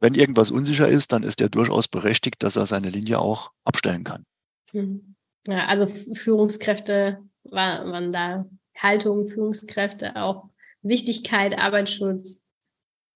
Wenn 0.00 0.14
irgendwas 0.14 0.50
unsicher 0.50 0.88
ist, 0.88 1.12
dann 1.12 1.22
ist 1.22 1.40
er 1.40 1.48
durchaus 1.48 1.88
berechtigt, 1.88 2.42
dass 2.42 2.56
er 2.56 2.66
seine 2.66 2.90
Linie 2.90 3.18
auch 3.18 3.50
abstellen 3.64 4.04
kann. 4.04 4.24
Mhm. 4.72 5.16
Ja, 5.46 5.66
also 5.66 5.86
Führungskräfte 5.86 7.20
waren 7.44 8.12
da 8.12 8.46
Haltung, 8.76 9.28
Führungskräfte 9.28 10.16
auch 10.16 10.50
Wichtigkeit, 10.82 11.58
Arbeitsschutz. 11.58 12.42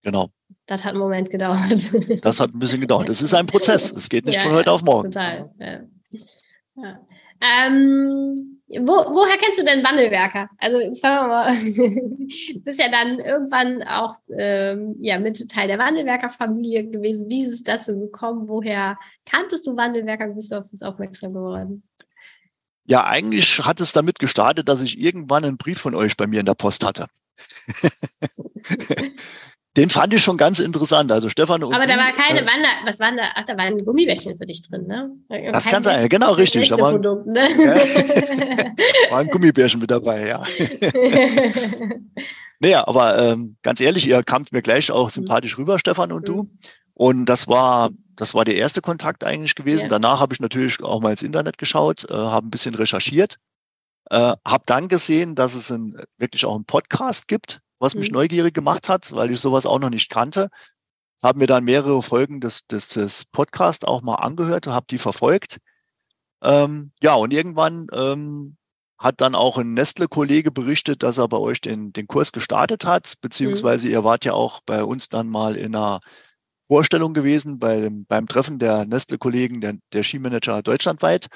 Genau. 0.02 0.30
Das 0.66 0.84
hat 0.84 0.92
einen 0.92 1.00
Moment 1.00 1.30
gedauert. 1.30 1.90
Das 2.22 2.40
hat 2.40 2.54
ein 2.54 2.58
bisschen 2.58 2.80
gedauert. 2.80 3.08
Es 3.08 3.22
ist 3.22 3.34
ein 3.34 3.46
Prozess. 3.46 3.92
Es 3.92 4.08
geht 4.08 4.24
nicht 4.24 4.36
ja, 4.36 4.42
von 4.42 4.52
heute 4.52 4.72
auf 4.72 4.82
morgen. 4.82 5.10
Total. 5.10 5.50
Ja. 5.58 5.80
Ja. 6.76 7.06
Ähm, 7.40 8.59
wo, 8.78 8.92
woher 9.14 9.36
kennst 9.36 9.58
du 9.58 9.64
denn 9.64 9.82
Wandelwerker? 9.82 10.48
Also 10.58 10.78
jetzt 10.78 11.00
fangen 11.00 11.28
wir 11.28 11.28
mal. 11.28 11.72
du 12.54 12.60
bist 12.64 12.78
ja 12.78 12.88
dann 12.88 13.18
irgendwann 13.18 13.82
auch 13.82 14.14
ähm, 14.36 14.94
ja, 15.00 15.18
mit 15.18 15.48
Teil 15.50 15.66
der 15.66 15.78
Wandelwerker-Familie 15.78 16.88
gewesen. 16.88 17.28
Wie 17.28 17.42
ist 17.42 17.52
es 17.52 17.64
dazu 17.64 17.98
gekommen? 17.98 18.48
Woher 18.48 18.96
kanntest 19.26 19.66
du 19.66 19.76
Wandelwerker? 19.76 20.28
Bist 20.28 20.52
du 20.52 20.58
auf 20.58 20.72
uns 20.72 20.82
aufmerksam 20.82 21.32
geworden? 21.32 21.82
Ja, 22.84 23.04
eigentlich 23.04 23.64
hat 23.64 23.80
es 23.80 23.92
damit 23.92 24.18
gestartet, 24.18 24.68
dass 24.68 24.82
ich 24.82 25.00
irgendwann 25.00 25.44
einen 25.44 25.56
Brief 25.56 25.80
von 25.80 25.94
euch 25.94 26.16
bei 26.16 26.26
mir 26.26 26.40
in 26.40 26.46
der 26.46 26.54
Post 26.54 26.84
hatte. 26.84 27.08
Den 29.76 29.88
fand 29.88 30.12
ich 30.12 30.22
schon 30.22 30.36
ganz 30.36 30.58
interessant. 30.58 31.12
Also 31.12 31.28
Stefan 31.28 31.62
und 31.62 31.72
Aber 31.72 31.86
da 31.86 31.96
war 31.96 32.12
keine 32.12 32.40
äh, 32.40 32.46
Wander, 32.46 32.68
was 32.84 32.98
waren 32.98 33.16
da? 33.16 33.22
Ach, 33.36 33.44
da 33.44 33.56
waren 33.56 33.78
Gummibärchen 33.84 34.36
für 34.36 34.44
dich 34.44 34.68
drin, 34.68 34.86
ne? 34.88 35.12
Das 35.52 35.64
Kein 35.64 35.74
kann 35.74 35.82
sein, 35.84 36.08
genau 36.08 36.32
richtig. 36.32 36.68
Da 36.70 36.78
waren, 36.78 37.00
Produkt, 37.00 37.26
ne? 37.26 37.48
ja, 37.56 39.10
war 39.12 39.20
ein 39.20 39.28
Gummibärchen 39.28 39.80
mit 39.80 39.92
dabei, 39.92 40.26
ja. 40.26 40.42
naja, 42.58 42.88
aber 42.88 43.16
ähm, 43.18 43.56
ganz 43.62 43.80
ehrlich, 43.80 44.08
ihr 44.08 44.24
kamt 44.24 44.50
mir 44.50 44.60
gleich 44.60 44.90
auch 44.90 45.06
mhm. 45.06 45.10
sympathisch 45.10 45.56
rüber, 45.56 45.78
Stefan 45.78 46.10
und 46.10 46.22
mhm. 46.22 46.26
du. 46.26 46.50
Und 46.94 47.26
das 47.26 47.46
war, 47.46 47.90
das 48.16 48.34
war 48.34 48.44
der 48.44 48.56
erste 48.56 48.80
Kontakt 48.82 49.22
eigentlich 49.22 49.54
gewesen. 49.54 49.84
Ja. 49.84 49.90
Danach 49.90 50.18
habe 50.18 50.34
ich 50.34 50.40
natürlich 50.40 50.82
auch 50.82 51.00
mal 51.00 51.12
ins 51.12 51.22
Internet 51.22 51.58
geschaut, 51.58 52.10
äh, 52.10 52.12
habe 52.12 52.48
ein 52.48 52.50
bisschen 52.50 52.74
recherchiert, 52.74 53.36
äh, 54.10 54.34
habe 54.44 54.64
dann 54.66 54.88
gesehen, 54.88 55.36
dass 55.36 55.54
es 55.54 55.70
ein, 55.70 55.96
wirklich 56.18 56.44
auch 56.44 56.56
einen 56.56 56.64
Podcast 56.64 57.28
gibt 57.28 57.60
was 57.80 57.96
mich 57.96 58.10
mhm. 58.10 58.18
neugierig 58.18 58.54
gemacht 58.54 58.88
hat, 58.88 59.10
weil 59.10 59.32
ich 59.32 59.40
sowas 59.40 59.66
auch 59.66 59.80
noch 59.80 59.90
nicht 59.90 60.10
kannte. 60.10 60.50
Habe 61.22 61.40
mir 61.40 61.46
dann 61.46 61.64
mehrere 61.64 62.02
Folgen 62.02 62.40
des, 62.40 62.66
des, 62.66 62.88
des 62.88 63.24
Podcasts 63.24 63.84
auch 63.84 64.02
mal 64.02 64.16
angehört 64.16 64.68
und 64.68 64.72
habe 64.72 64.86
die 64.88 64.98
verfolgt. 64.98 65.58
Ähm, 66.42 66.92
ja, 67.02 67.14
und 67.14 67.32
irgendwann 67.32 67.88
ähm, 67.92 68.56
hat 68.98 69.20
dann 69.20 69.34
auch 69.34 69.58
ein 69.58 69.72
Nestle-Kollege 69.72 70.50
berichtet, 70.50 71.02
dass 71.02 71.18
er 71.18 71.28
bei 71.28 71.38
euch 71.38 71.60
den, 71.60 71.92
den 71.92 72.06
Kurs 72.06 72.32
gestartet 72.32 72.84
hat, 72.84 73.14
beziehungsweise 73.20 73.86
mhm. 73.86 73.92
ihr 73.92 74.04
wart 74.04 74.24
ja 74.24 74.34
auch 74.34 74.60
bei 74.64 74.84
uns 74.84 75.08
dann 75.08 75.28
mal 75.28 75.56
in 75.56 75.74
einer 75.74 76.00
Vorstellung 76.68 77.14
gewesen 77.14 77.58
beim, 77.58 78.04
beim 78.04 78.28
Treffen 78.28 78.58
der 78.58 78.84
Nestle-Kollegen, 78.84 79.60
der, 79.60 79.78
der 79.92 80.02
Skimanager 80.04 80.62
deutschlandweit. 80.62 81.28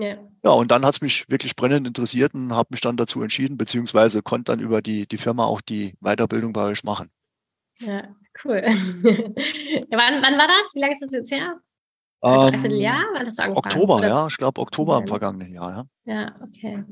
Ja. 0.00 0.16
ja, 0.44 0.50
und 0.50 0.70
dann 0.70 0.84
hat 0.84 0.94
es 0.94 1.00
mich 1.00 1.28
wirklich 1.28 1.56
brennend 1.56 1.88
interessiert 1.88 2.32
und 2.32 2.52
habe 2.54 2.68
mich 2.70 2.80
dann 2.80 2.96
dazu 2.96 3.20
entschieden, 3.20 3.56
beziehungsweise 3.56 4.22
konnte 4.22 4.52
dann 4.52 4.60
über 4.60 4.80
die, 4.80 5.08
die 5.08 5.16
Firma 5.16 5.44
auch 5.44 5.60
die 5.60 5.94
Weiterbildung 6.00 6.52
bei 6.52 6.62
euch 6.62 6.84
machen. 6.84 7.10
Ja, 7.78 8.04
cool. 8.44 8.62
ja, 8.64 8.72
wann, 9.90 10.22
wann 10.22 10.38
war 10.38 10.46
das? 10.46 10.72
Wie 10.74 10.80
lange 10.80 10.92
ist 10.92 11.02
das 11.02 11.12
jetzt 11.12 11.32
her? 11.32 11.56
Ähm, 12.22 12.64
Jahr? 12.66 13.02
War 13.12 13.24
das 13.24 13.40
Oktober, 13.40 13.96
Oder? 13.96 14.08
ja. 14.08 14.26
Ich 14.28 14.36
glaube 14.36 14.60
Oktober 14.60 14.98
im 14.98 15.08
vergangenen 15.08 15.52
Jahr, 15.52 15.86
ja. 16.04 16.14
Ja, 16.14 16.36
okay. 16.42 16.84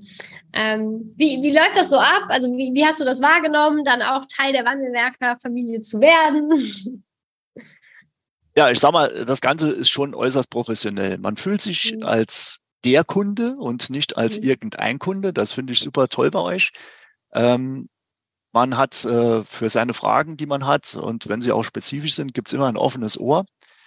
Ähm, 0.52 1.12
wie, 1.16 1.42
wie 1.42 1.52
läuft 1.52 1.76
das 1.76 1.90
so 1.90 1.98
ab? 1.98 2.24
Also 2.28 2.48
wie, 2.56 2.74
wie 2.74 2.84
hast 2.84 2.98
du 2.98 3.04
das 3.04 3.20
wahrgenommen, 3.20 3.84
dann 3.84 4.02
auch 4.02 4.24
Teil 4.26 4.52
der 4.52 4.64
Wandelwerker-Familie 4.64 5.82
zu 5.82 6.00
werden? 6.00 7.04
Ja, 8.56 8.70
ich 8.70 8.80
sag 8.80 8.92
mal, 8.92 9.26
das 9.26 9.40
Ganze 9.40 9.70
ist 9.70 9.90
schon 9.90 10.14
äußerst 10.14 10.48
professionell. 10.48 11.18
Man 11.18 11.36
fühlt 11.36 11.60
sich 11.60 11.94
mhm. 11.94 12.02
als 12.02 12.62
der 12.84 13.04
Kunde 13.04 13.56
und 13.56 13.90
nicht 13.90 14.16
als 14.16 14.38
mhm. 14.38 14.44
irgendein 14.44 14.98
Kunde. 14.98 15.32
Das 15.32 15.52
finde 15.52 15.72
ich 15.72 15.80
super 15.80 16.08
toll 16.08 16.30
bei 16.30 16.40
euch. 16.40 16.72
Ähm, 17.32 17.88
man 18.52 18.76
hat 18.76 19.04
äh, 19.04 19.44
für 19.44 19.68
seine 19.68 19.92
Fragen, 19.92 20.36
die 20.36 20.46
man 20.46 20.66
hat, 20.66 20.94
und 20.94 21.28
wenn 21.28 21.42
sie 21.42 21.52
auch 21.52 21.64
spezifisch 21.64 22.14
sind, 22.14 22.32
gibt 22.32 22.48
es 22.48 22.54
immer 22.54 22.68
ein 22.68 22.76
offenes 22.76 23.18
Ohr. 23.18 23.44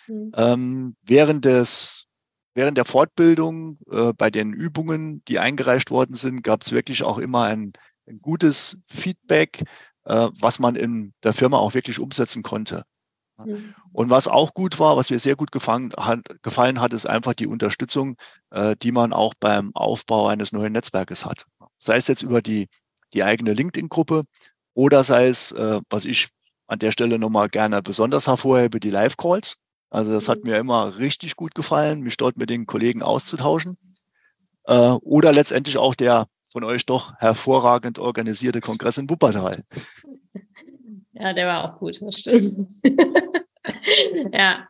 Mhm. 0.07 0.31
Ähm, 0.35 0.95
während 1.01 1.45
des 1.45 2.05
während 2.53 2.77
der 2.77 2.85
Fortbildung, 2.85 3.79
äh, 3.89 4.11
bei 4.13 4.29
den 4.29 4.53
Übungen, 4.53 5.23
die 5.27 5.39
eingereicht 5.39 5.91
worden 5.91 6.15
sind, 6.15 6.43
gab 6.43 6.61
es 6.61 6.71
wirklich 6.71 7.03
auch 7.03 7.17
immer 7.17 7.43
ein, 7.43 7.73
ein 8.07 8.19
gutes 8.21 8.79
Feedback, 8.87 9.63
äh, 10.03 10.29
was 10.39 10.59
man 10.59 10.75
in 10.75 11.13
der 11.23 11.33
Firma 11.33 11.57
auch 11.57 11.73
wirklich 11.73 11.99
umsetzen 11.99 12.43
konnte. 12.43 12.83
Mhm. 13.45 13.75
Und 13.91 14.09
was 14.09 14.27
auch 14.27 14.53
gut 14.53 14.79
war, 14.79 14.97
was 14.97 15.09
mir 15.09 15.19
sehr 15.19 15.35
gut 15.35 15.51
gefallen 15.51 15.91
hat, 15.97 16.21
gefallen 16.41 16.81
hat, 16.81 16.93
ist 16.93 17.05
einfach 17.05 17.33
die 17.33 17.47
Unterstützung, 17.47 18.15
äh, 18.51 18.75
die 18.75 18.91
man 18.91 19.13
auch 19.13 19.33
beim 19.39 19.75
Aufbau 19.75 20.27
eines 20.27 20.51
neuen 20.51 20.73
Netzwerkes 20.73 21.25
hat. 21.25 21.45
Sei 21.77 21.97
es 21.97 22.07
jetzt 22.07 22.23
über 22.23 22.41
die, 22.41 22.67
die 23.13 23.23
eigene 23.23 23.53
LinkedIn-Gruppe 23.53 24.23
oder 24.73 25.03
sei 25.03 25.27
es, 25.27 25.51
äh, 25.51 25.81
was 25.89 26.05
ich 26.05 26.29
an 26.67 26.79
der 26.79 26.91
Stelle 26.91 27.17
nochmal 27.17 27.49
gerne 27.49 27.81
besonders 27.81 28.27
hervorhebe, 28.27 28.79
die 28.79 28.91
Live-Calls. 28.91 29.57
Also 29.89 30.11
das 30.11 30.29
hat 30.29 30.43
mhm. 30.43 30.51
mir 30.51 30.57
immer 30.57 30.97
richtig 30.97 31.35
gut 31.35 31.55
gefallen, 31.55 32.01
mich 32.01 32.17
dort 32.17 32.37
mit 32.37 32.49
den 32.49 32.65
Kollegen 32.67 33.01
auszutauschen. 33.01 33.77
Äh, 34.65 34.75
oder 35.01 35.33
letztendlich 35.33 35.77
auch 35.77 35.95
der 35.95 36.27
von 36.51 36.63
euch 36.63 36.85
doch 36.85 37.13
hervorragend 37.17 37.99
organisierte 37.99 38.61
Kongress 38.61 38.97
in 38.97 39.09
Wuppertal. 39.09 39.63
Ja, 41.19 41.33
der 41.33 41.47
war 41.47 41.65
auch 41.65 41.79
gut, 41.79 42.01
das 42.01 42.17
stimmt. 42.17 42.69
ja, 44.33 44.67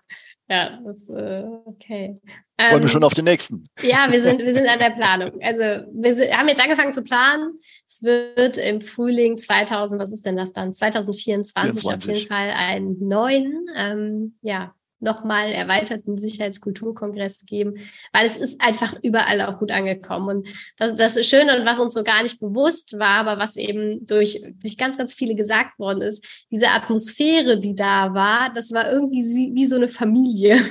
ja, 0.47 0.79
das 0.83 1.09
äh, 1.09 1.43
okay. 1.65 2.15
Ähm, 2.57 2.71
Wollen 2.71 2.81
wir 2.83 2.89
schon 2.89 3.03
auf 3.03 3.13
den 3.13 3.25
nächsten? 3.25 3.69
Ja, 3.81 4.11
wir 4.11 4.21
sind, 4.21 4.39
wir 4.39 4.53
sind 4.53 4.67
an 4.67 4.79
der 4.79 4.89
Planung. 4.95 5.39
Also 5.41 5.61
wir 5.93 6.15
sind, 6.15 6.35
haben 6.35 6.47
jetzt 6.47 6.61
angefangen 6.61 6.93
zu 6.93 7.03
planen. 7.03 7.59
Es 7.85 8.01
wird 8.01 8.57
im 8.57 8.81
Frühling 8.81 9.37
2000, 9.37 10.01
was 10.01 10.11
ist 10.11 10.25
denn 10.25 10.35
das 10.35 10.51
dann? 10.51 10.73
2024 10.73 11.81
24. 11.83 12.09
auf 12.09 12.15
jeden 12.15 12.27
Fall 12.27 12.49
einen 12.49 13.07
neuen 13.07 13.67
ähm, 13.75 14.37
ja, 14.41 14.73
nochmal 14.99 15.51
erweiterten 15.51 16.17
Sicherheitskulturkongress 16.17 17.45
geben, 17.45 17.75
weil 18.13 18.25
es 18.25 18.37
ist 18.37 18.61
einfach 18.61 18.95
überall 19.01 19.41
auch 19.41 19.59
gut 19.59 19.71
angekommen. 19.71 20.29
Und 20.29 20.47
das, 20.77 20.95
das 20.95 21.17
ist 21.17 21.29
schön 21.29 21.49
und 21.49 21.65
was 21.65 21.79
uns 21.79 21.93
so 21.93 22.03
gar 22.03 22.23
nicht 22.23 22.39
bewusst 22.39 22.97
war, 22.99 23.19
aber 23.19 23.39
was 23.39 23.55
eben 23.55 24.05
durch, 24.05 24.41
durch 24.61 24.77
ganz, 24.77 24.97
ganz 24.97 25.13
viele 25.13 25.35
gesagt 25.35 25.79
worden 25.79 26.01
ist, 26.01 26.25
diese 26.51 26.69
Atmosphäre, 26.69 27.59
die 27.59 27.75
da 27.75 28.13
war, 28.13 28.51
das 28.53 28.71
war 28.73 28.91
irgendwie 28.91 29.19
wie 29.53 29.65
so 29.65 29.75
eine 29.75 29.87
Familie. 29.87 30.61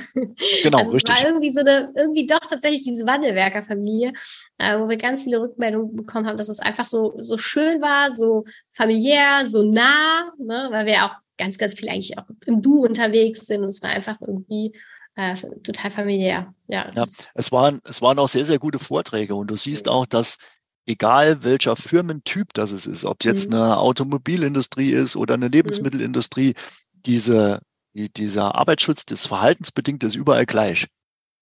Genau, 0.63 0.79
also 0.79 0.93
richtig. 0.93 1.15
Es 1.15 1.23
war 1.23 1.29
irgendwie 1.29 1.49
so 1.49 1.61
eine, 1.61 1.91
irgendwie 1.95 2.25
doch 2.25 2.39
tatsächlich 2.39 2.83
diese 2.83 3.05
Wandelwerkerfamilie, 3.05 4.13
äh, 4.57 4.77
wo 4.79 4.89
wir 4.89 4.97
ganz 4.97 5.23
viele 5.23 5.41
Rückmeldungen 5.41 5.95
bekommen 5.95 6.27
haben, 6.27 6.37
dass 6.37 6.49
es 6.49 6.59
einfach 6.59 6.85
so, 6.85 7.15
so 7.17 7.37
schön 7.37 7.81
war, 7.81 8.11
so 8.11 8.45
familiär, 8.73 9.45
so 9.47 9.63
nah, 9.63 10.31
ne, 10.37 10.67
weil 10.71 10.85
wir 10.85 11.05
auch 11.05 11.15
ganz, 11.39 11.57
ganz 11.57 11.73
viel 11.73 11.89
eigentlich 11.89 12.17
auch 12.19 12.25
im 12.45 12.61
Du 12.61 12.85
unterwegs 12.85 13.47
sind. 13.47 13.61
Und 13.63 13.69
es 13.69 13.81
war 13.81 13.89
einfach 13.89 14.21
irgendwie 14.21 14.73
äh, 15.15 15.35
total 15.63 15.89
familiär. 15.89 16.53
Ja, 16.67 16.91
ja 16.93 17.05
es, 17.33 17.51
waren, 17.51 17.81
es 17.85 18.03
waren 18.03 18.19
auch 18.19 18.27
sehr, 18.27 18.45
sehr 18.45 18.59
gute 18.59 18.77
Vorträge. 18.77 19.33
Und 19.33 19.49
du 19.49 19.55
siehst 19.55 19.87
mhm. 19.87 19.93
auch, 19.93 20.05
dass 20.05 20.37
egal 20.85 21.43
welcher 21.43 21.75
Firmentyp 21.75 22.53
das 22.53 22.71
es 22.71 22.85
ist, 22.85 23.05
ob 23.05 23.17
es 23.21 23.25
jetzt 23.25 23.49
mhm. 23.49 23.55
eine 23.55 23.77
Automobilindustrie 23.77 24.91
ist 24.91 25.15
oder 25.15 25.33
eine 25.33 25.45
mhm. 25.45 25.53
Lebensmittelindustrie, 25.53 26.53
diese, 26.93 27.61
die, 27.93 28.11
dieser 28.11 28.55
Arbeitsschutz 28.55 29.05
des 29.05 29.25
Verhaltensbedingten 29.25 30.07
ist 30.07 30.15
überall 30.15 30.45
gleich. 30.45 30.87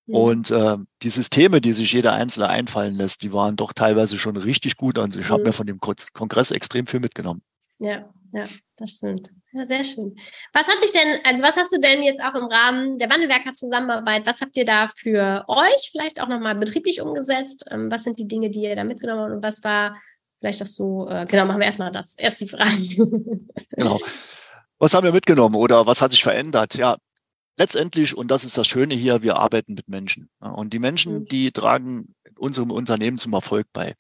Mhm. 0.05 0.15
Und 0.15 0.51
äh, 0.51 0.77
die 1.01 1.09
Systeme, 1.09 1.59
die 1.59 1.73
sich 1.73 1.91
jeder 1.91 2.13
Einzelne 2.13 2.49
einfallen 2.49 2.95
lässt, 2.95 3.23
die 3.23 3.33
waren 3.33 3.55
doch 3.55 3.73
teilweise 3.73 4.17
schon 4.17 4.37
richtig 4.37 4.77
gut. 4.77 4.97
Und 4.97 5.17
ich 5.17 5.29
habe 5.29 5.43
mir 5.43 5.53
von 5.53 5.67
dem 5.67 5.79
Kongress 5.79 6.51
extrem 6.51 6.85
viel 6.87 6.99
mitgenommen. 6.99 7.41
Ja, 7.79 8.09
ja, 8.33 8.45
das 8.77 8.91
stimmt. 8.91 9.31
Ja, 9.53 9.65
sehr 9.65 9.83
schön. 9.83 10.15
Was 10.53 10.67
hat 10.67 10.81
sich 10.81 10.91
denn, 10.91 11.19
also 11.23 11.43
was 11.43 11.55
hast 11.55 11.73
du 11.73 11.79
denn 11.79 12.03
jetzt 12.03 12.21
auch 12.21 12.35
im 12.35 12.45
Rahmen 12.45 12.99
der 12.99 13.09
Wandelwerker-Zusammenarbeit, 13.09 14.25
was 14.25 14.41
habt 14.41 14.57
ihr 14.57 14.65
da 14.65 14.87
für 14.95 15.45
euch 15.47 15.89
vielleicht 15.91 16.21
auch 16.21 16.27
nochmal 16.27 16.55
betrieblich 16.55 17.01
umgesetzt? 17.01 17.65
Ähm, 17.71 17.89
was 17.89 18.03
sind 18.03 18.19
die 18.19 18.27
Dinge, 18.27 18.49
die 18.49 18.63
ihr 18.63 18.75
da 18.75 18.83
mitgenommen 18.83 19.21
habt 19.21 19.31
und 19.33 19.43
was 19.43 19.63
war 19.63 19.95
vielleicht 20.39 20.61
auch 20.61 20.67
so, 20.67 21.09
äh, 21.09 21.25
genau, 21.27 21.45
machen 21.45 21.59
wir 21.59 21.65
erstmal 21.65 21.91
das, 21.91 22.15
erst 22.17 22.41
die 22.41 22.47
Frage. 22.47 22.77
genau. 23.71 23.99
Was 24.79 24.93
haben 24.93 25.05
wir 25.05 25.13
mitgenommen 25.13 25.55
oder 25.55 25.87
was 25.87 26.01
hat 26.01 26.11
sich 26.11 26.23
verändert? 26.23 26.75
Ja, 26.75 26.97
letztendlich, 27.57 28.15
und 28.15 28.29
das 28.29 28.43
ist 28.43 28.57
das 28.57 28.67
Schöne 28.67 28.93
hier, 28.93 29.23
wir 29.23 29.37
arbeiten 29.37 29.73
mit 29.73 29.87
Menschen. 29.87 30.29
Und 30.39 30.73
die 30.73 30.79
Menschen, 30.79 31.21
mhm. 31.21 31.25
die 31.25 31.51
tragen 31.51 32.15
unserem 32.37 32.71
Unternehmen 32.71 33.17
zum 33.17 33.33
Erfolg 33.33 33.67
bei. 33.73 33.95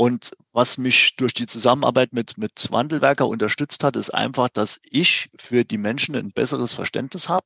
Und 0.00 0.32
was 0.52 0.78
mich 0.78 1.14
durch 1.16 1.34
die 1.34 1.44
Zusammenarbeit 1.44 2.14
mit, 2.14 2.38
mit 2.38 2.68
Wandelwerker 2.70 3.28
unterstützt 3.28 3.84
hat, 3.84 3.98
ist 3.98 4.08
einfach, 4.08 4.48
dass 4.48 4.80
ich 4.82 5.28
für 5.36 5.62
die 5.62 5.76
Menschen 5.76 6.16
ein 6.16 6.32
besseres 6.32 6.72
Verständnis 6.72 7.28
habe 7.28 7.44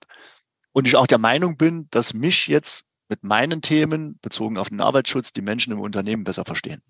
und 0.71 0.87
ich 0.87 0.95
auch 0.95 1.09
der 1.09 1.19
Meinung 1.19 1.57
bin, 1.57 1.89
dass 1.91 2.15
mich 2.15 2.47
jetzt 2.47 2.87
mit 3.09 3.25
meinen 3.25 3.61
Themen 3.61 4.21
bezogen 4.23 4.57
auf 4.57 4.69
den 4.69 4.81
Arbeitsschutz 4.81 5.33
die 5.33 5.43
Menschen 5.43 5.73
im 5.73 5.81
Unternehmen 5.81 6.23
besser 6.23 6.45
verstehen. 6.45 6.81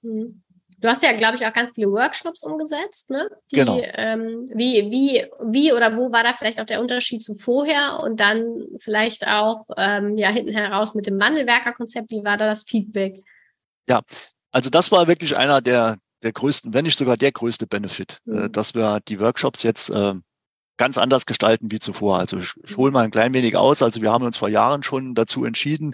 Mhm. 0.00 0.42
Du 0.78 0.88
hast 0.88 1.02
ja, 1.02 1.12
glaube 1.12 1.34
ich, 1.34 1.46
auch 1.46 1.52
ganz 1.52 1.72
viele 1.74 1.90
Workshops 1.90 2.42
umgesetzt, 2.42 3.10
ne? 3.10 3.28
Die, 3.52 3.56
genau. 3.56 3.78
Ähm, 3.82 4.46
wie, 4.54 4.90
wie, 4.90 5.26
wie 5.52 5.74
oder 5.74 5.98
wo 5.98 6.12
war 6.12 6.24
da 6.24 6.32
vielleicht 6.32 6.62
auch 6.62 6.66
der 6.66 6.80
Unterschied 6.80 7.22
zu 7.22 7.34
vorher 7.34 8.00
und 8.02 8.20
dann 8.20 8.64
vielleicht 8.78 9.26
auch 9.26 9.66
ähm, 9.76 10.16
ja 10.16 10.30
hinten 10.30 10.54
heraus 10.54 10.94
mit 10.94 11.06
dem 11.06 11.20
Wandelwerkerkonzept, 11.20 12.10
wie 12.10 12.24
war 12.24 12.38
da 12.38 12.46
das 12.46 12.64
Feedback? 12.64 13.22
Ja, 13.86 14.02
also 14.56 14.70
das 14.70 14.90
war 14.90 15.06
wirklich 15.06 15.36
einer 15.36 15.60
der, 15.60 15.98
der 16.22 16.32
größten, 16.32 16.72
wenn 16.72 16.86
nicht 16.86 16.98
sogar 16.98 17.18
der 17.18 17.30
größte 17.30 17.66
Benefit, 17.66 18.22
äh, 18.26 18.30
mhm. 18.30 18.44
äh, 18.44 18.50
dass 18.50 18.74
wir 18.74 19.00
die 19.06 19.20
Workshops 19.20 19.62
jetzt 19.62 19.90
äh, 19.90 20.14
ganz 20.78 20.96
anders 20.96 21.26
gestalten 21.26 21.70
wie 21.70 21.78
zuvor. 21.78 22.18
Also 22.18 22.38
ich, 22.38 22.54
ich 22.64 22.74
hole 22.78 22.90
mal 22.90 23.04
ein 23.04 23.10
klein 23.10 23.34
wenig 23.34 23.54
aus. 23.58 23.82
Also 23.82 24.00
wir 24.00 24.10
haben 24.10 24.24
uns 24.24 24.38
vor 24.38 24.48
Jahren 24.48 24.82
schon 24.82 25.14
dazu 25.14 25.44
entschieden, 25.44 25.92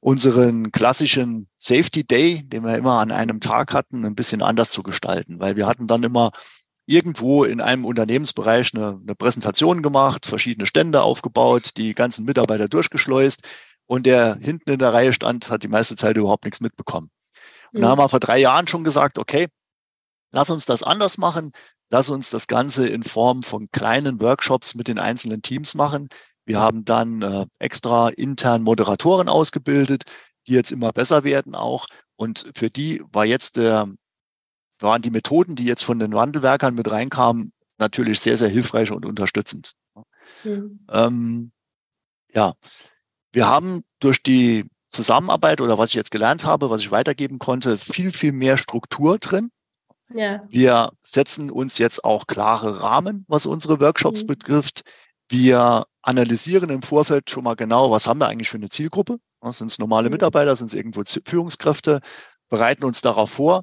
unseren 0.00 0.72
klassischen 0.72 1.48
Safety 1.58 2.02
Day, 2.02 2.42
den 2.42 2.64
wir 2.64 2.78
immer 2.78 3.00
an 3.00 3.12
einem 3.12 3.38
Tag 3.38 3.74
hatten, 3.74 4.06
ein 4.06 4.14
bisschen 4.14 4.40
anders 4.40 4.70
zu 4.70 4.82
gestalten, 4.82 5.38
weil 5.38 5.56
wir 5.56 5.66
hatten 5.66 5.86
dann 5.86 6.02
immer 6.02 6.32
irgendwo 6.86 7.44
in 7.44 7.60
einem 7.60 7.84
Unternehmensbereich 7.84 8.74
eine, 8.74 8.98
eine 9.02 9.14
Präsentation 9.14 9.82
gemacht, 9.82 10.24
verschiedene 10.24 10.64
Stände 10.64 11.02
aufgebaut, 11.02 11.72
die 11.76 11.94
ganzen 11.94 12.24
Mitarbeiter 12.24 12.66
durchgeschleust 12.66 13.42
und 13.84 14.06
der 14.06 14.36
hinten 14.36 14.70
in 14.70 14.78
der 14.78 14.94
Reihe 14.94 15.12
stand, 15.12 15.50
hat 15.50 15.64
die 15.64 15.68
meiste 15.68 15.96
Zeit 15.96 16.16
überhaupt 16.16 16.46
nichts 16.46 16.62
mitbekommen. 16.62 17.10
Und 17.72 17.82
da 17.82 17.88
haben 17.88 17.98
wir 17.98 18.08
vor 18.08 18.20
drei 18.20 18.38
Jahren 18.38 18.66
schon 18.66 18.84
gesagt, 18.84 19.18
okay, 19.18 19.48
lass 20.32 20.50
uns 20.50 20.66
das 20.66 20.82
anders 20.82 21.18
machen. 21.18 21.52
Lass 21.90 22.10
uns 22.10 22.30
das 22.30 22.46
Ganze 22.46 22.86
in 22.86 23.02
Form 23.02 23.42
von 23.42 23.68
kleinen 23.72 24.20
Workshops 24.20 24.74
mit 24.74 24.88
den 24.88 24.98
einzelnen 24.98 25.42
Teams 25.42 25.74
machen. 25.74 26.08
Wir 26.44 26.58
haben 26.58 26.84
dann 26.84 27.22
äh, 27.22 27.46
extra 27.58 28.08
intern 28.08 28.62
Moderatoren 28.62 29.28
ausgebildet, 29.28 30.04
die 30.46 30.52
jetzt 30.52 30.72
immer 30.72 30.92
besser 30.92 31.24
werden 31.24 31.54
auch. 31.54 31.86
Und 32.16 32.50
für 32.54 32.70
die 32.70 33.02
war 33.12 33.24
jetzt 33.24 33.56
der, 33.56 33.88
waren 34.78 35.02
die 35.02 35.10
Methoden, 35.10 35.56
die 35.56 35.64
jetzt 35.64 35.82
von 35.82 35.98
den 35.98 36.12
Wandelwerkern 36.12 36.74
mit 36.74 36.90
reinkamen, 36.90 37.52
natürlich 37.78 38.20
sehr, 38.20 38.36
sehr 38.36 38.48
hilfreich 38.48 38.92
und 38.92 39.04
unterstützend. 39.04 39.74
Mhm. 40.44 40.86
Ähm, 40.90 41.52
ja, 42.32 42.54
wir 43.32 43.46
haben 43.48 43.82
durch 43.98 44.22
die 44.22 44.68
Zusammenarbeit 44.90 45.60
oder 45.60 45.78
was 45.78 45.90
ich 45.90 45.96
jetzt 45.96 46.10
gelernt 46.10 46.44
habe, 46.44 46.70
was 46.70 46.82
ich 46.82 46.90
weitergeben 46.90 47.38
konnte, 47.38 47.78
viel, 47.78 48.10
viel 48.10 48.32
mehr 48.32 48.56
Struktur 48.56 49.18
drin. 49.18 49.50
Ja. 50.12 50.42
Wir 50.48 50.92
setzen 51.02 51.50
uns 51.50 51.78
jetzt 51.78 52.04
auch 52.04 52.26
klare 52.26 52.82
Rahmen, 52.82 53.24
was 53.28 53.46
unsere 53.46 53.80
Workshops 53.80 54.24
mhm. 54.24 54.26
betrifft. 54.26 54.82
Wir 55.28 55.86
analysieren 56.02 56.70
im 56.70 56.82
Vorfeld 56.82 57.30
schon 57.30 57.44
mal 57.44 57.54
genau, 57.54 57.90
was 57.90 58.06
haben 58.06 58.18
wir 58.18 58.26
eigentlich 58.26 58.50
für 58.50 58.56
eine 58.56 58.68
Zielgruppe. 58.68 59.18
Sind 59.42 59.70
es 59.70 59.78
normale 59.78 60.08
mhm. 60.08 60.14
Mitarbeiter, 60.14 60.56
sind 60.56 60.66
es 60.66 60.74
irgendwo 60.74 61.02
Führungskräfte, 61.04 62.00
bereiten 62.48 62.84
uns 62.84 63.00
darauf 63.00 63.30
vor, 63.30 63.62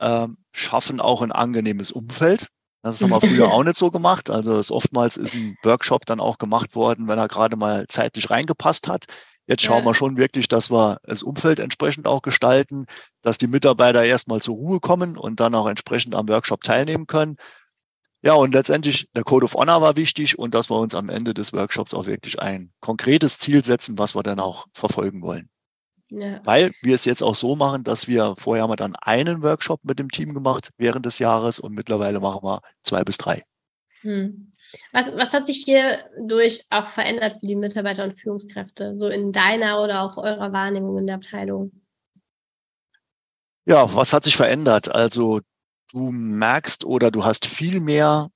ähm, 0.00 0.38
schaffen 0.52 1.00
auch 1.00 1.22
ein 1.22 1.32
angenehmes 1.32 1.92
Umfeld. 1.92 2.48
Das 2.82 3.00
haben 3.00 3.10
wir 3.10 3.20
früher 3.20 3.48
auch 3.52 3.64
nicht 3.64 3.76
so 3.76 3.90
gemacht. 3.90 4.30
Also 4.30 4.56
es 4.56 4.70
oftmals 4.70 5.16
ist 5.16 5.34
ein 5.34 5.56
Workshop 5.62 6.06
dann 6.06 6.20
auch 6.20 6.38
gemacht 6.38 6.74
worden, 6.74 7.06
wenn 7.06 7.18
er 7.18 7.28
gerade 7.28 7.56
mal 7.56 7.86
zeitlich 7.86 8.30
reingepasst 8.30 8.88
hat. 8.88 9.06
Jetzt 9.48 9.62
schauen 9.62 9.78
ja. 9.78 9.86
wir 9.86 9.94
schon 9.94 10.18
wirklich, 10.18 10.46
dass 10.46 10.70
wir 10.70 11.00
das 11.04 11.22
Umfeld 11.22 11.58
entsprechend 11.58 12.06
auch 12.06 12.20
gestalten, 12.20 12.84
dass 13.22 13.38
die 13.38 13.46
Mitarbeiter 13.46 14.04
erstmal 14.04 14.42
zur 14.42 14.56
Ruhe 14.56 14.78
kommen 14.78 15.16
und 15.16 15.40
dann 15.40 15.54
auch 15.54 15.66
entsprechend 15.66 16.14
am 16.14 16.28
Workshop 16.28 16.62
teilnehmen 16.62 17.06
können. 17.06 17.38
Ja, 18.20 18.34
und 18.34 18.52
letztendlich 18.52 19.08
der 19.16 19.24
Code 19.24 19.46
of 19.46 19.54
Honor 19.54 19.80
war 19.80 19.96
wichtig 19.96 20.38
und 20.38 20.54
dass 20.54 20.68
wir 20.68 20.78
uns 20.78 20.94
am 20.94 21.08
Ende 21.08 21.32
des 21.32 21.54
Workshops 21.54 21.94
auch 21.94 22.04
wirklich 22.04 22.38
ein 22.38 22.72
konkretes 22.80 23.38
Ziel 23.38 23.64
setzen, 23.64 23.98
was 23.98 24.14
wir 24.14 24.22
dann 24.22 24.38
auch 24.38 24.66
verfolgen 24.74 25.22
wollen. 25.22 25.48
Ja. 26.10 26.40
Weil 26.44 26.72
wir 26.82 26.94
es 26.94 27.06
jetzt 27.06 27.22
auch 27.22 27.34
so 27.34 27.56
machen, 27.56 27.84
dass 27.84 28.06
wir 28.06 28.34
vorher 28.36 28.64
haben 28.64 28.70
wir 28.70 28.76
dann 28.76 28.96
einen 28.96 29.42
Workshop 29.42 29.82
mit 29.82 29.98
dem 29.98 30.10
Team 30.10 30.34
gemacht 30.34 30.70
während 30.76 31.06
des 31.06 31.20
Jahres 31.20 31.58
und 31.58 31.72
mittlerweile 31.72 32.20
machen 32.20 32.42
wir 32.42 32.60
zwei 32.82 33.02
bis 33.02 33.16
drei. 33.16 33.42
Hm. 34.02 34.52
Was, 34.92 35.14
was 35.16 35.32
hat 35.32 35.46
sich 35.46 35.64
hier 35.64 35.98
durch 36.20 36.66
auch 36.70 36.88
verändert 36.88 37.40
für 37.40 37.46
die 37.46 37.56
Mitarbeiter 37.56 38.04
und 38.04 38.20
Führungskräfte, 38.20 38.94
so 38.94 39.08
in 39.08 39.32
deiner 39.32 39.82
oder 39.82 40.02
auch 40.02 40.16
eurer 40.16 40.52
Wahrnehmung 40.52 40.98
in 40.98 41.06
der 41.06 41.16
Abteilung? 41.16 41.72
Ja, 43.64 43.94
was 43.94 44.12
hat 44.12 44.24
sich 44.24 44.36
verändert? 44.36 44.88
Also 44.88 45.40
du 45.90 46.10
merkst 46.10 46.84
oder 46.84 47.10
du 47.10 47.24
hast 47.24 47.46
viel 47.46 47.80
mehr 47.80 48.30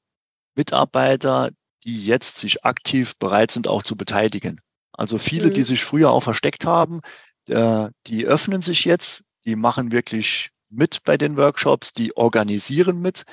Mitarbeiter, 0.54 1.50
die 1.84 2.04
jetzt 2.04 2.38
sich 2.38 2.64
aktiv 2.64 3.16
bereit 3.18 3.50
sind, 3.50 3.68
auch 3.68 3.82
zu 3.82 3.96
beteiligen. 3.96 4.60
Also 4.92 5.18
viele, 5.18 5.46
mhm. 5.46 5.54
die 5.54 5.62
sich 5.62 5.84
früher 5.84 6.10
auch 6.10 6.22
versteckt 6.22 6.64
haben, 6.66 7.00
äh, 7.48 7.88
die 8.06 8.26
öffnen 8.26 8.62
sich 8.62 8.84
jetzt, 8.84 9.24
die 9.44 9.56
machen 9.56 9.90
wirklich 9.92 10.50
mit 10.68 11.02
bei 11.04 11.16
den 11.16 11.36
Workshops, 11.36 11.92
die 11.92 12.16
organisieren 12.16 13.00
mit. 13.00 13.24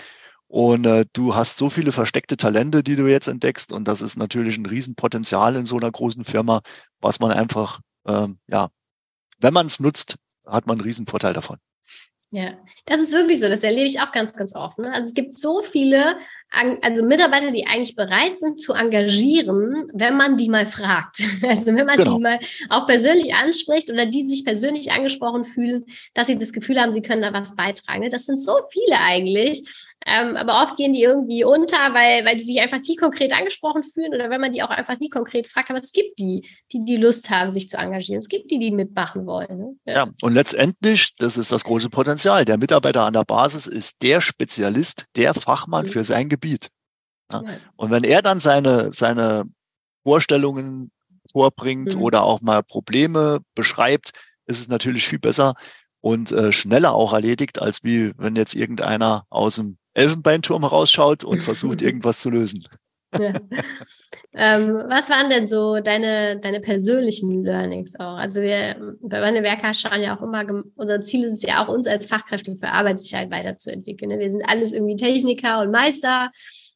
Und 0.49 0.83
äh, 0.85 1.05
du 1.13 1.35
hast 1.35 1.57
so 1.57 1.69
viele 1.69 1.91
versteckte 1.91 2.35
Talente, 2.35 2.81
die 2.81 2.95
du 2.95 3.05
jetzt 3.05 3.27
entdeckst. 3.27 3.71
Und 3.71 3.87
das 3.87 4.01
ist 4.01 4.17
natürlich 4.17 4.57
ein 4.57 4.65
Riesenpotenzial 4.65 5.55
in 5.55 5.67
so 5.67 5.77
einer 5.77 5.91
großen 5.91 6.25
Firma, 6.25 6.61
was 6.99 7.19
man 7.19 7.31
einfach, 7.31 7.79
ähm, 8.07 8.39
ja, 8.47 8.69
wenn 9.39 9.53
man 9.53 9.67
es 9.67 9.79
nutzt, 9.79 10.15
hat 10.47 10.65
man 10.65 10.77
einen 10.77 10.85
Riesenvorteil 10.85 11.33
davon. 11.33 11.57
Ja, 12.31 12.53
das 12.85 12.99
ist 12.99 13.11
wirklich 13.11 13.39
so. 13.39 13.47
Das 13.47 13.63
erlebe 13.63 13.85
ich 13.85 14.01
auch 14.01 14.11
ganz, 14.11 14.33
ganz 14.33 14.55
oft. 14.55 14.77
Ne? 14.79 14.91
Also 14.93 15.05
es 15.05 15.13
gibt 15.13 15.33
so 15.33 15.61
viele, 15.63 16.15
also 16.81 17.03
Mitarbeiter, 17.03 17.51
die 17.51 17.65
eigentlich 17.65 17.95
bereit 17.95 18.37
sind 18.37 18.59
zu 18.59 18.73
engagieren, 18.73 19.89
wenn 19.93 20.15
man 20.15 20.37
die 20.37 20.49
mal 20.49 20.65
fragt. 20.65 21.23
Also 21.47 21.67
wenn 21.67 21.85
man 21.85 21.97
genau. 21.97 22.17
die 22.17 22.21
mal 22.21 22.39
auch 22.69 22.85
persönlich 22.85 23.33
anspricht 23.33 23.89
oder 23.91 24.05
die 24.05 24.23
sich 24.23 24.45
persönlich 24.45 24.91
angesprochen 24.91 25.43
fühlen, 25.43 25.85
dass 26.13 26.27
sie 26.27 26.37
das 26.37 26.53
Gefühl 26.53 26.79
haben, 26.79 26.93
sie 26.93 27.01
können 27.01 27.21
da 27.21 27.33
was 27.33 27.55
beitragen. 27.55 28.01
Ne? 28.01 28.09
Das 28.09 28.25
sind 28.25 28.37
so 28.37 28.53
viele 28.71 28.99
eigentlich. 28.99 29.63
Ähm, 30.05 30.37
aber 30.37 30.63
oft 30.63 30.77
gehen 30.77 30.93
die 30.93 31.03
irgendwie 31.03 31.43
unter, 31.43 31.93
weil, 31.93 32.25
weil 32.25 32.37
die 32.37 32.45
sich 32.45 32.61
einfach 32.61 32.79
nie 32.79 32.95
konkret 32.95 33.33
angesprochen 33.33 33.83
fühlen 33.83 34.13
oder 34.13 34.29
wenn 34.29 34.39
man 34.39 34.53
die 34.53 34.63
auch 34.63 34.69
einfach 34.69 34.97
nie 34.97 35.09
konkret 35.09 35.47
fragt. 35.47 35.69
Aber 35.69 35.79
es 35.79 35.91
gibt 35.91 36.19
die, 36.19 36.47
die 36.71 36.85
die 36.85 36.95
Lust 36.97 37.29
haben, 37.29 37.51
sich 37.51 37.69
zu 37.69 37.77
engagieren. 37.77 38.19
Es 38.19 38.29
gibt 38.29 38.49
die, 38.49 38.59
die 38.59 38.71
mitmachen 38.71 39.25
wollen. 39.25 39.57
Ne? 39.57 39.75
Ja. 39.85 39.93
ja, 39.93 40.11
und 40.21 40.33
letztendlich, 40.33 41.15
das 41.17 41.37
ist 41.37 41.51
das 41.51 41.65
große 41.65 41.89
Potenzial. 41.89 42.45
Der 42.45 42.57
Mitarbeiter 42.57 43.03
an 43.03 43.13
der 43.13 43.25
Basis 43.25 43.67
ist 43.67 44.01
der 44.01 44.21
Spezialist, 44.21 45.05
der 45.17 45.33
Fachmann 45.33 45.85
mhm. 45.85 45.89
für 45.89 46.03
sein 46.05 46.29
Gebiet. 46.29 46.69
Ja? 47.31 47.43
Ja. 47.43 47.49
Und 47.75 47.91
wenn 47.91 48.05
er 48.05 48.21
dann 48.21 48.39
seine, 48.39 48.93
seine 48.93 49.45
Vorstellungen 50.03 50.91
vorbringt 51.29 51.95
mhm. 51.95 52.01
oder 52.01 52.23
auch 52.23 52.41
mal 52.41 52.63
Probleme 52.63 53.41
beschreibt, 53.53 54.11
ist 54.45 54.59
es 54.59 54.67
natürlich 54.69 55.07
viel 55.07 55.19
besser 55.19 55.55
und 56.01 56.31
äh, 56.31 56.51
schneller 56.51 56.93
auch 56.93 57.13
erledigt, 57.13 57.61
als 57.61 57.83
wie 57.83 58.11
wenn 58.17 58.35
jetzt 58.35 58.55
irgendeiner 58.55 59.25
aus 59.29 59.55
dem 59.55 59.77
Elfenbeinturm 59.99 60.63
rausschaut 60.63 61.23
und 61.23 61.39
versucht, 61.43 61.81
irgendwas 61.81 62.19
zu 62.19 62.29
lösen. 62.29 62.67
Ja. 63.17 63.33
ähm, 64.33 64.83
was 64.87 65.09
waren 65.09 65.29
denn 65.29 65.47
so 65.47 65.79
deine, 65.79 66.39
deine 66.39 66.59
persönlichen 66.59 67.43
Learnings 67.43 67.95
auch? 67.99 68.17
Also 68.17 68.41
wir 68.41 68.95
bei 69.01 69.19
Meine 69.19 69.43
Werker 69.43 69.73
schauen 69.73 70.01
ja 70.01 70.15
auch 70.15 70.21
immer, 70.21 70.45
unser 70.75 71.01
Ziel 71.01 71.25
ist 71.25 71.33
es 71.33 71.41
ja 71.41 71.63
auch, 71.63 71.69
uns 71.69 71.87
als 71.87 72.05
Fachkräfte 72.05 72.55
für 72.55 72.69
Arbeitssicherheit 72.69 73.31
weiterzuentwickeln. 73.31 74.11
Ne? 74.11 74.19
Wir 74.19 74.29
sind 74.29 74.43
alles 74.47 74.73
irgendwie 74.73 74.95
Techniker 74.95 75.61
und 75.61 75.71
Meister 75.71 76.29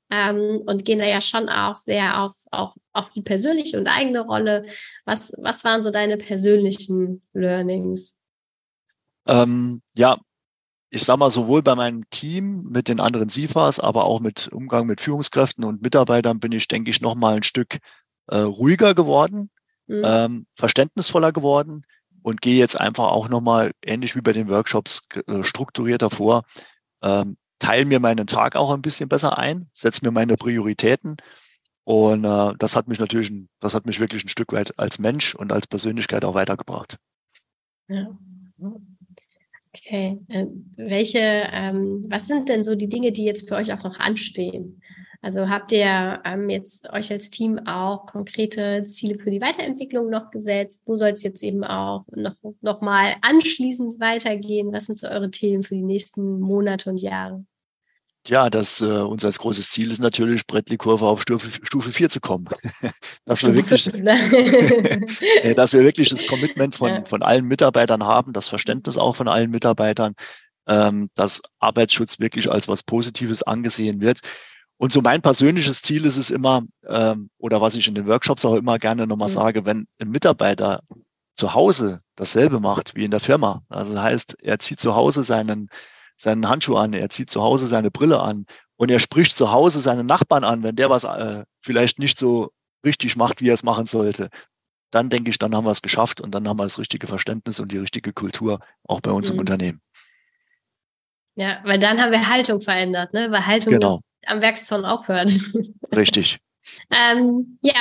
ähm, 0.10 0.62
und 0.66 0.86
gehen 0.86 1.00
da 1.00 1.06
ja 1.06 1.22
schon 1.22 1.50
auch 1.50 1.76
sehr 1.76 2.22
auf, 2.22 2.34
auch 2.52 2.76
auf 2.94 3.12
die 3.12 3.22
persönliche 3.22 3.78
und 3.78 3.88
eigene 3.88 4.22
Rolle. 4.22 4.66
Was, 5.06 5.34
was 5.38 5.64
waren 5.64 5.82
so 5.82 5.92
deine 5.92 6.18
persönlichen 6.18 7.22
Learnings? 7.34 8.20
Ähm, 9.28 9.82
ja, 9.96 10.20
ich 10.94 11.06
sag 11.06 11.18
mal, 11.18 11.32
sowohl 11.32 11.64
bei 11.64 11.74
meinem 11.74 12.08
Team 12.12 12.66
mit 12.70 12.88
den 12.88 13.00
anderen 13.00 13.28
SIFAs, 13.28 13.80
aber 13.80 14.06
auch 14.06 14.20
mit 14.20 14.50
Umgang 14.50 14.86
mit 14.86 15.02
Führungskräften 15.02 15.64
und 15.64 15.82
Mitarbeitern 15.82 16.40
bin 16.40 16.52
ich, 16.52 16.68
denke 16.68 16.92
ich, 16.92 17.02
noch 17.02 17.16
mal 17.16 17.36
ein 17.36 17.42
Stück 17.42 17.80
äh, 18.28 18.38
ruhiger 18.38 18.94
geworden, 18.94 19.50
mhm. 19.88 20.04
ähm, 20.06 20.46
verständnisvoller 20.56 21.32
geworden 21.32 21.82
und 22.22 22.42
gehe 22.42 22.60
jetzt 22.60 22.80
einfach 22.80 23.06
auch 23.06 23.28
noch 23.28 23.42
mal 23.42 23.72
ähnlich 23.84 24.16
wie 24.16 24.22
bei 24.22 24.34
den 24.34 24.50
Workshops 24.50 25.02
äh, 25.26 25.44
strukturierter 25.44 26.12
vor, 26.12 26.44
ähm, 27.02 27.38
teile 27.58 27.86
mir 27.86 28.00
meinen 28.00 28.28
Tag 28.28 28.56
auch 28.56 28.72
ein 28.72 28.84
bisschen 28.84 29.10
besser 29.10 29.40
ein, 29.40 29.72
setze 29.74 30.06
mir 30.06 30.12
meine 30.12 30.38
Prioritäten 30.38 31.18
und 31.86 32.24
äh, 32.24 32.54
das 32.60 32.76
hat 32.76 32.88
mich 32.88 33.00
natürlich, 33.00 33.32
das 33.60 33.74
hat 33.74 33.88
mich 33.88 34.00
wirklich 34.00 34.26
ein 34.26 34.30
Stück 34.30 34.54
weit 34.54 34.78
als 34.78 35.00
Mensch 35.00 35.34
und 35.34 35.52
als 35.52 35.66
Persönlichkeit 35.66 36.24
auch 36.24 36.36
weitergebracht. 36.36 36.98
Ja. 37.88 38.16
Okay. 39.76 40.20
Äh, 40.28 40.46
welche, 40.76 41.20
ähm, 41.20 42.06
was 42.08 42.28
sind 42.28 42.48
denn 42.48 42.64
so 42.64 42.76
die 42.76 42.90
Dinge, 42.90 43.12
die 43.12 43.26
jetzt 43.26 43.48
für 43.48 43.56
euch 43.56 43.74
auch 43.74 43.84
noch 43.84 44.00
anstehen? 44.00 44.82
Also 45.22 45.48
habt 45.50 45.72
ihr 45.72 46.22
ähm, 46.26 46.50
jetzt 46.50 46.92
euch 46.92 47.10
als 47.12 47.30
Team 47.30 47.58
auch 47.66 48.06
konkrete 48.06 48.84
Ziele 48.84 49.18
für 49.18 49.32
die 49.32 49.42
Weiterentwicklung 49.42 50.10
noch 50.10 50.32
gesetzt? 50.32 50.84
Wo 50.86 50.96
soll 50.96 51.12
es 51.12 51.24
jetzt 51.24 51.42
eben 51.42 51.64
auch 51.64 52.06
noch, 52.14 52.36
noch 52.62 52.82
mal 52.82 53.16
anschließend 53.22 54.00
weitergehen? 54.00 54.74
Was 54.74 54.86
sind 54.86 55.00
so 55.00 55.08
eure 55.08 55.32
Themen 55.32 55.64
für 55.64 55.76
die 55.76 55.82
nächsten 55.82 56.40
Monate 56.42 56.90
und 56.90 56.98
Jahre? 56.98 57.46
Ja, 58.26 58.50
das 58.50 58.80
äh, 58.80 58.86
uns 58.86 59.26
als 59.26 59.40
großes 59.40 59.70
Ziel 59.70 59.92
ist 59.92 60.00
natürlich, 60.00 60.48
Brettli-Kurve 60.48 61.06
auf 61.06 61.22
Stufe, 61.22 61.50
Stufe 61.64 61.92
4 61.92 62.10
zu 62.10 62.22
kommen. 62.22 62.46
dass, 63.26 63.44
wir 63.44 63.54
wirklich, 63.54 63.84
dass 65.56 65.74
wir 65.74 65.84
wirklich 65.84 66.10
das 66.10 66.26
Commitment 66.26 66.76
von, 66.76 66.90
ja. 66.90 67.06
von 67.06 67.22
allen 67.22 67.46
Mitarbeitern 67.46 68.04
haben, 68.04 68.32
das 68.32 68.48
Verständnis 68.48 68.98
auch 68.98 69.18
von 69.18 69.28
allen 69.28 69.52
Mitarbeitern, 69.52 70.14
ähm, 70.68 71.10
dass 71.16 71.42
Arbeitsschutz 71.60 72.20
wirklich 72.20 72.50
als 72.50 72.70
was 72.70 72.84
Positives 72.84 73.44
angesehen 73.44 74.00
wird. 74.00 74.22
Und 74.78 74.94
so 74.94 75.02
mein 75.02 75.22
persönliches 75.22 75.82
Ziel 75.82 76.06
ist 76.06 76.18
es 76.18 76.32
immer, 76.32 76.64
ähm, 76.88 77.30
oder 77.38 77.60
was 77.60 77.76
ich 77.76 77.88
in 77.90 77.96
den 77.96 78.08
Workshops 78.08 78.46
auch 78.46 78.56
immer 78.56 78.80
gerne 78.80 79.06
nochmal 79.06 79.30
mhm. 79.30 79.34
sage, 79.34 79.66
wenn 79.66 79.88
ein 80.00 80.10
Mitarbeiter 80.10 80.82
zu 81.34 81.54
Hause 81.54 82.00
dasselbe 82.16 82.60
macht 82.60 82.96
wie 82.96 83.04
in 83.04 83.12
der 83.12 83.20
Firma, 83.20 83.64
also 83.68 84.00
heißt, 84.00 84.38
er 84.42 84.60
zieht 84.60 84.80
zu 84.80 84.96
Hause 84.96 85.24
seinen 85.24 85.70
seinen 86.18 86.48
Handschuh 86.48 86.78
an, 86.78 86.94
er 86.94 87.10
zieht 87.10 87.30
zu 87.30 87.42
Hause 87.42 87.68
seine 87.68 87.92
Brille 87.92 88.20
an 88.20 88.46
und 88.76 88.90
er 88.90 89.00
spricht 89.00 89.38
zu 89.38 89.52
Hause 89.52 89.82
seinen 89.82 90.06
Nachbarn 90.06 90.44
an, 90.44 90.64
wenn 90.64 90.76
der 90.76 90.90
was 90.90 91.04
äh, 91.04 91.44
vielleicht 91.62 92.00
nicht 92.00 92.20
so 92.20 92.52
richtig 92.86 93.16
macht, 93.16 93.42
wie 93.42 93.50
er 93.50 93.54
es 93.54 93.64
machen 93.64 93.86
sollte. 93.86 94.30
Dann 94.92 95.10
denke 95.10 95.30
ich, 95.30 95.40
dann 95.40 95.56
haben 95.56 95.66
wir 95.66 95.72
es 95.72 95.82
geschafft 95.82 96.22
und 96.22 96.36
dann 96.36 96.48
haben 96.48 96.60
wir 96.60 96.64
das 96.64 96.78
richtige 96.78 97.08
Verständnis 97.08 97.60
und 97.60 97.72
die 97.72 97.78
richtige 97.78 98.14
Kultur 98.14 98.60
auch 98.88 99.02
bei 99.02 99.12
uns 99.12 99.30
mhm. 99.30 99.36
im 99.36 99.40
Unternehmen. 99.40 99.82
Ja, 101.36 101.60
weil 101.64 101.80
dann 101.80 102.00
haben 102.00 102.12
wir 102.12 102.28
Haltung 102.28 102.62
verändert, 102.62 103.14
ne? 103.14 103.32
Weil 103.32 103.46
Haltung 103.46 103.74
genau. 103.74 104.02
am 104.28 104.42
Werkszaun 104.42 104.86
aufhört. 104.86 105.32
Richtig. 105.96 106.40
Ähm, 106.90 107.58
ja, 107.62 107.74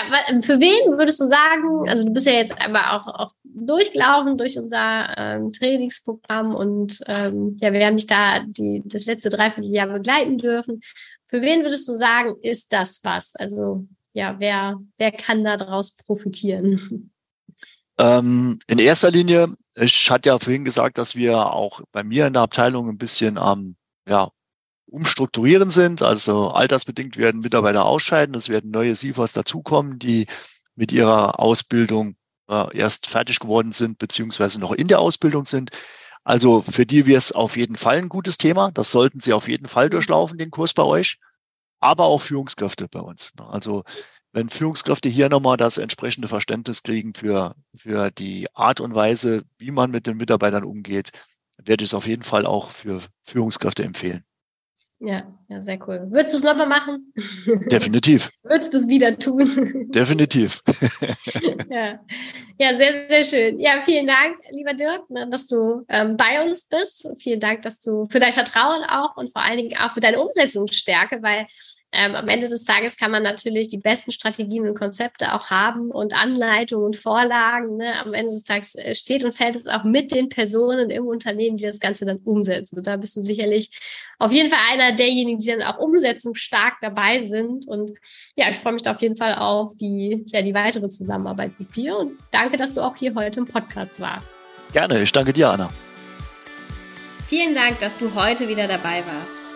für 0.42 0.61
wen 0.61 0.99
würdest 0.99 1.21
du 1.21 1.29
sagen, 1.29 1.88
also 1.88 2.05
du 2.05 2.12
bist 2.12 2.27
ja 2.27 2.33
jetzt 2.33 2.55
aber 2.61 2.92
auch, 2.92 3.07
auch 3.07 3.33
durchgelaufen 3.45 4.38
durch 4.38 4.59
unser 4.59 5.14
ähm, 5.16 5.51
Trainingsprogramm 5.51 6.55
und 6.55 7.01
ähm, 7.07 7.57
ja, 7.61 7.73
wir 7.73 7.85
haben 7.87 7.97
dich 7.97 8.07
da 8.07 8.40
die, 8.40 8.83
das 8.85 9.07
letzte 9.07 9.29
Dreivierteljahr 9.29 9.88
begleiten 9.88 10.38
dürfen. 10.38 10.81
Für 11.29 11.42
wen 11.42 11.62
würdest 11.62 11.88
du 11.88 11.92
sagen, 11.92 12.37
ist 12.42 12.73
das 12.73 13.01
was? 13.05 13.35
Also 13.37 13.87
ja, 14.12 14.37
wer, 14.38 14.79
wer 14.99 15.12
kann 15.12 15.45
daraus 15.45 15.97
profitieren? 15.97 17.11
Ähm, 17.99 18.59
in 18.66 18.79
erster 18.79 19.11
Linie, 19.11 19.55
ich 19.77 20.11
hatte 20.11 20.31
ja 20.31 20.38
vorhin 20.38 20.64
gesagt, 20.64 20.99
dass 20.99 21.14
wir 21.14 21.53
auch 21.53 21.83
bei 21.92 22.03
mir 22.03 22.27
in 22.27 22.33
der 22.33 22.42
Abteilung 22.42 22.88
ein 22.88 22.99
bisschen 22.99 23.38
am 23.38 23.77
ja, 24.09 24.31
umstrukturieren 24.92 25.70
sind. 25.70 26.02
Also 26.02 26.50
altersbedingt 26.50 27.16
werden 27.16 27.40
Mitarbeiter 27.40 27.85
ausscheiden. 27.85 28.35
Es 28.35 28.48
werden 28.48 28.70
neue 28.70 28.94
SIFAs 28.94 29.33
dazukommen, 29.33 29.98
die 29.98 30.26
mit 30.74 30.92
ihrer 30.92 31.40
Ausbildung 31.40 32.16
äh, 32.48 32.76
erst 32.76 33.07
fertig 33.07 33.40
geworden 33.40 33.72
sind, 33.72 33.98
beziehungsweise 33.98 34.61
noch 34.61 34.72
in 34.72 34.88
der 34.88 35.00
Ausbildung 35.00 35.44
sind. 35.44 35.70
Also 36.24 36.62
für 36.62 36.87
die 36.87 37.07
wäre 37.07 37.18
es 37.18 37.33
auf 37.33 37.57
jeden 37.57 37.76
Fall 37.76 37.98
ein 37.98 38.09
gutes 38.09 38.38
Thema. 38.38 38.70
Das 38.70 38.92
sollten 38.92 39.20
Sie 39.20 39.33
auf 39.33 39.48
jeden 39.48 39.66
Fall 39.66 39.90
durchlaufen, 39.90 40.38
den 40.38 40.50
Kurs 40.50 40.74
bei 40.74 40.85
euch. 40.85 41.18
Aber 41.81 42.05
auch 42.05 42.20
Führungskräfte 42.20 42.87
bei 42.88 43.00
uns. 43.00 43.33
Also 43.38 43.83
wenn 44.33 44.48
Führungskräfte 44.48 45.09
hier 45.09 45.28
nochmal 45.28 45.57
das 45.57 45.78
entsprechende 45.78 46.28
Verständnis 46.28 46.83
kriegen 46.83 47.12
für, 47.14 47.57
für 47.74 48.11
die 48.11 48.46
Art 48.55 48.81
und 48.81 48.94
Weise, 48.94 49.44
wie 49.59 49.72
man 49.72 49.90
mit 49.90 50.07
den 50.07 50.16
Mitarbeitern 50.16 50.64
umgeht, 50.64 51.11
werde 51.57 51.83
ich 51.85 51.90
es 51.90 51.94
auf 51.94 52.07
jeden 52.07 52.22
Fall 52.22 52.46
auch 52.46 52.70
für 52.70 53.00
Führungskräfte 53.24 53.83
empfehlen. 53.83 54.24
Ja, 55.05 55.25
ja, 55.49 55.61
sehr 55.61 55.79
cool. 55.88 56.07
Würdest 56.11 56.33
du 56.33 56.38
es 56.38 56.45
nochmal 56.45 56.69
machen? 56.69 57.12
Definitiv. 57.73 58.31
Würdest 58.45 58.73
du 58.73 58.79
es 58.79 58.87
wieder 58.87 59.19
tun? 59.19 59.91
Definitiv. 59.91 60.62
ja. 61.71 61.99
ja, 62.57 62.77
sehr, 62.77 63.09
sehr 63.09 63.25
schön. 63.25 63.59
Ja, 63.59 63.83
vielen 63.83 64.07
Dank, 64.07 64.37
lieber 64.53 64.75
Dirk, 64.75 65.11
ne, 65.11 65.29
dass 65.29 65.49
du 65.49 65.85
ähm, 65.88 66.17
bei 66.17 66.45
uns 66.45 66.69
bist. 66.69 67.09
Vielen 67.19 67.41
Dank, 67.41 67.62
dass 67.62 67.81
du 67.81 68.07
für 68.11 68.21
dein 68.21 68.33
Vertrauen 68.33 68.85
auch 68.85 69.17
und 69.17 69.33
vor 69.33 69.43
allen 69.43 69.57
Dingen 69.57 69.77
auch 69.77 69.93
für 69.93 70.01
deine 70.01 70.21
Umsetzungsstärke, 70.21 71.21
weil 71.21 71.49
ähm, 71.94 72.14
am 72.14 72.26
Ende 72.28 72.48
des 72.48 72.64
Tages 72.64 72.96
kann 72.96 73.11
man 73.11 73.22
natürlich 73.22 73.68
die 73.68 73.76
besten 73.76 74.12
Strategien 74.12 74.66
und 74.66 74.78
Konzepte 74.78 75.35
auch 75.35 75.50
haben 75.50 75.90
und 75.90 76.14
Anleitungen 76.14 76.87
und 76.87 76.96
Vorlagen. 76.96 77.76
Ne? 77.76 78.00
Am 78.00 78.14
Ende 78.14 78.33
des 78.33 78.44
Tages 78.44 78.74
äh, 78.74 78.94
steht 78.94 79.24
und 79.24 79.35
fällt 79.35 79.57
es 79.57 79.66
auch 79.66 79.85
mit 79.85 80.11
den 80.11 80.31
Personen 80.31 80.88
im 80.88 81.07
Unternehmen, 81.07 81.59
die 81.59 81.64
das 81.64 81.81
Ganze 81.81 82.07
dann 82.07 82.16
umsetzen. 82.24 82.78
Und 82.78 82.87
da 82.87 82.96
bist 82.96 83.14
du 83.16 83.20
sicherlich 83.20 83.70
auf 84.18 84.33
jeden 84.33 84.48
Fall 84.48 84.59
einer 84.72 84.96
derjenigen, 84.96 85.38
die 85.38 85.48
dann 85.48 85.61
auch 85.61 85.78
umsetzungsstark 85.78 86.76
dabei 86.81 87.26
sind. 87.26 87.68
Und 87.68 87.92
ja, 88.37 88.48
ich 88.48 88.57
freue 88.57 88.72
mich 88.72 88.83
da 88.83 88.92
auf 88.92 89.02
jeden 89.02 89.16
Fall 89.16 89.35
auf 89.35 89.76
die, 89.76 90.24
ja, 90.28 90.40
die 90.40 90.55
weitere 90.55 90.88
Zusammenarbeit 90.88 91.52
mit 91.59 91.76
dir. 91.76 91.98
Und 91.98 92.16
danke, 92.31 92.57
dass 92.57 92.72
du 92.72 92.81
auch 92.81 92.96
hier 92.96 93.14
heute 93.14 93.40
im 93.40 93.46
Podcast 93.46 94.00
warst. 94.00 94.33
Gerne, 94.72 95.02
ich 95.02 95.12
danke 95.12 95.35
dir, 95.35 95.50
Anna. 95.50 95.68
Vielen 97.26 97.55
Dank, 97.55 97.78
dass 97.81 97.98
du 97.98 98.14
heute 98.14 98.48
wieder 98.48 98.66
dabei 98.66 99.02
warst. 99.07 99.41